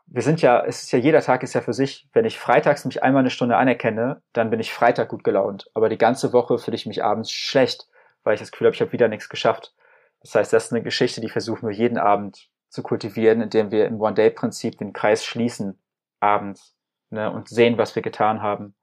[0.07, 2.09] wir sind ja, es ist ja jeder Tag ist ja für sich.
[2.13, 5.69] Wenn ich freitags mich einmal eine Stunde anerkenne, dann bin ich Freitag gut gelaunt.
[5.75, 7.89] Aber die ganze Woche fühle ich mich abends schlecht,
[8.23, 9.75] weil ich das Gefühl habe, ich habe wieder nichts geschafft.
[10.23, 13.87] Das heißt, das ist eine Geschichte, die versuchen wir jeden Abend zu kultivieren, indem wir
[13.87, 15.79] im One-Day-Prinzip den Kreis schließen
[16.21, 16.77] abends
[17.11, 18.75] ne, und sehen, was wir getan haben.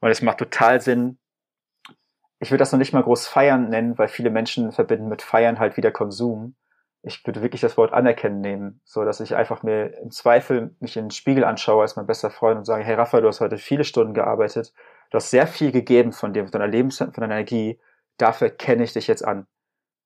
[0.00, 1.18] Und es macht total Sinn.
[2.38, 5.58] Ich würde das noch nicht mal groß feiern nennen, weil viele Menschen verbinden mit Feiern
[5.58, 6.54] halt wieder Konsum
[7.02, 10.96] ich würde wirklich das Wort anerkennen nehmen, so dass ich einfach mir im Zweifel mich
[10.96, 13.58] in den Spiegel anschaue als mein bester Freund und sage, hey Rafa, du hast heute
[13.58, 14.72] viele Stunden gearbeitet,
[15.10, 17.78] du hast sehr viel gegeben von dir, von deiner Lebens, von deiner Energie,
[18.18, 19.46] dafür kenne ich dich jetzt an.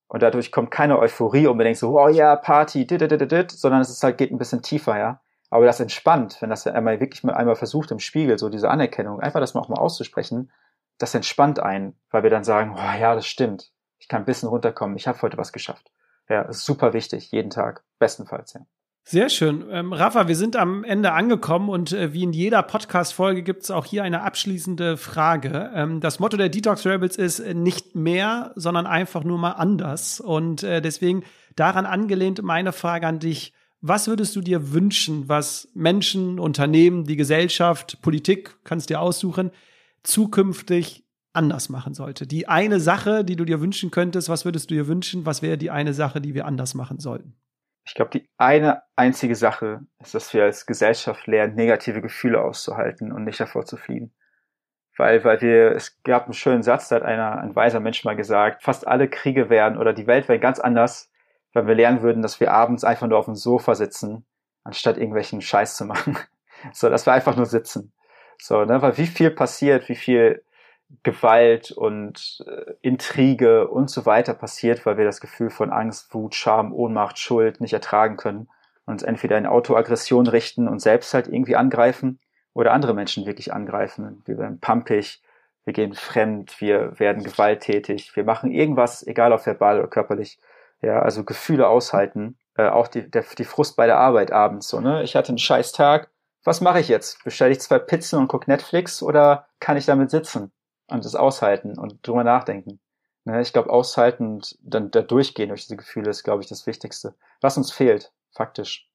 [0.09, 3.81] Und dadurch kommt keine Euphorie unbedingt so, oh ja, Party, dit, dit, dit, dit, sondern
[3.81, 5.21] es ist halt, geht ein bisschen tiefer, ja.
[5.51, 9.21] Aber das entspannt, wenn das einmal wirklich mal einmal versucht im Spiegel, so diese Anerkennung,
[9.21, 10.51] einfach das mal auch mal auszusprechen,
[10.99, 13.73] das entspannt einen, weil wir dann sagen, oh, ja, das stimmt.
[13.99, 14.97] Ich kann ein bisschen runterkommen.
[14.97, 15.91] Ich habe heute was geschafft.
[16.31, 18.61] Ja, ist super wichtig, jeden Tag, bestenfalls, ja.
[19.03, 19.65] Sehr schön.
[19.71, 23.73] Ähm, Rafa, wir sind am Ende angekommen und äh, wie in jeder Podcast-Folge gibt es
[23.73, 25.73] auch hier eine abschließende Frage.
[25.75, 30.21] Ähm, das Motto der Detox Rebels ist äh, nicht mehr, sondern einfach nur mal anders.
[30.21, 31.25] Und äh, deswegen
[31.57, 33.53] daran angelehnt meine Frage an dich.
[33.81, 39.51] Was würdest du dir wünschen, was Menschen, Unternehmen, die Gesellschaft, Politik, kannst dir aussuchen,
[40.05, 41.05] zukünftig
[41.41, 42.27] anders machen sollte?
[42.27, 45.25] Die eine Sache, die du dir wünschen könntest, was würdest du dir wünschen?
[45.25, 47.35] Was wäre die eine Sache, die wir anders machen sollten?
[47.87, 53.11] Ich glaube, die eine einzige Sache ist, dass wir als Gesellschaft lernen, negative Gefühle auszuhalten
[53.11, 54.13] und nicht davor zu fliehen.
[54.99, 58.17] Weil, weil wir, es gab einen schönen Satz, da hat einer, ein weiser Mensch mal
[58.17, 61.11] gesagt, fast alle Kriege wären oder die Welt wäre ganz anders,
[61.55, 64.27] wenn wir lernen würden, dass wir abends einfach nur auf dem Sofa sitzen,
[64.63, 66.19] anstatt irgendwelchen Scheiß zu machen.
[66.75, 67.91] So, dass wir einfach nur sitzen.
[68.39, 70.45] So, ne, weil wie viel passiert, wie viel
[71.03, 76.35] Gewalt und äh, Intrige und so weiter passiert, weil wir das Gefühl von Angst, Wut,
[76.35, 78.49] Scham, Ohnmacht, Schuld nicht ertragen können
[78.87, 82.19] und uns entweder in Autoaggression richten und selbst halt irgendwie angreifen
[82.53, 84.23] oder andere Menschen wirklich angreifen.
[84.27, 85.23] Wir werden pumpig,
[85.65, 90.39] wir gehen fremd, wir werden gewalttätig, wir machen irgendwas, egal ob verbal oder körperlich.
[90.83, 94.81] Ja, also Gefühle aushalten, äh, auch die, der, die Frust bei der Arbeit abends so,
[94.81, 95.03] ne?
[95.03, 96.11] Ich hatte einen scheiß Tag,
[96.43, 97.23] was mache ich jetzt?
[97.23, 100.53] Bestelle ich zwei Pizzen und gucke Netflix oder kann ich damit sitzen?
[100.91, 102.81] Und das aushalten und drüber nachdenken.
[103.25, 106.67] Ne, ich glaube, aushalten und dann da durchgehen durch diese Gefühle ist, glaube ich, das
[106.67, 107.15] Wichtigste.
[107.41, 108.89] Was uns fehlt, faktisch.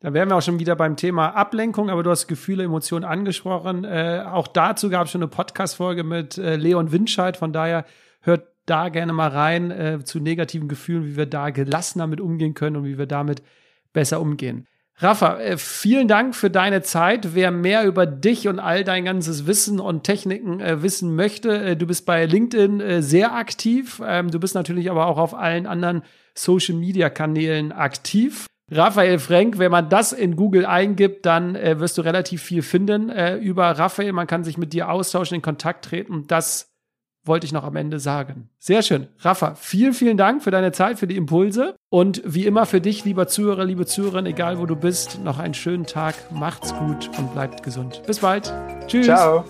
[0.00, 3.84] Da wären wir auch schon wieder beim Thema Ablenkung, aber du hast Gefühle, Emotionen angesprochen.
[3.84, 7.36] Äh, auch dazu gab es schon eine Podcast-Folge mit äh, Leon Winscheid.
[7.36, 7.84] Von daher
[8.20, 12.54] hört da gerne mal rein äh, zu negativen Gefühlen, wie wir da gelassener mit umgehen
[12.54, 13.42] können und wie wir damit
[13.92, 14.68] besser umgehen.
[15.00, 17.34] Rafa, äh, vielen Dank für deine Zeit.
[17.34, 21.76] Wer mehr über dich und all dein ganzes Wissen und Techniken äh, wissen möchte, äh,
[21.76, 24.02] du bist bei LinkedIn sehr aktiv.
[24.04, 26.02] Ähm, du bist natürlich aber auch auf allen anderen
[26.34, 28.46] Social Media Kanälen aktiv.
[28.72, 33.70] Raphael Frank, wenn man das in Google eingibt, dann wirst du relativ viel finden über
[33.70, 34.12] Raphael.
[34.12, 36.26] Man kann sich mit dir austauschen, in Kontakt treten.
[36.26, 36.70] Das
[37.24, 38.48] wollte ich noch am Ende sagen.
[38.58, 39.08] Sehr schön.
[39.20, 41.76] Rafa, vielen, vielen Dank für deine Zeit, für die Impulse.
[41.90, 45.54] Und wie immer für dich, lieber Zuhörer, liebe Zuhörerin, egal wo du bist, noch einen
[45.54, 46.14] schönen Tag.
[46.32, 48.02] Macht's gut und bleibt gesund.
[48.06, 48.52] Bis bald.
[48.86, 49.06] Tschüss.
[49.06, 49.44] Ciao.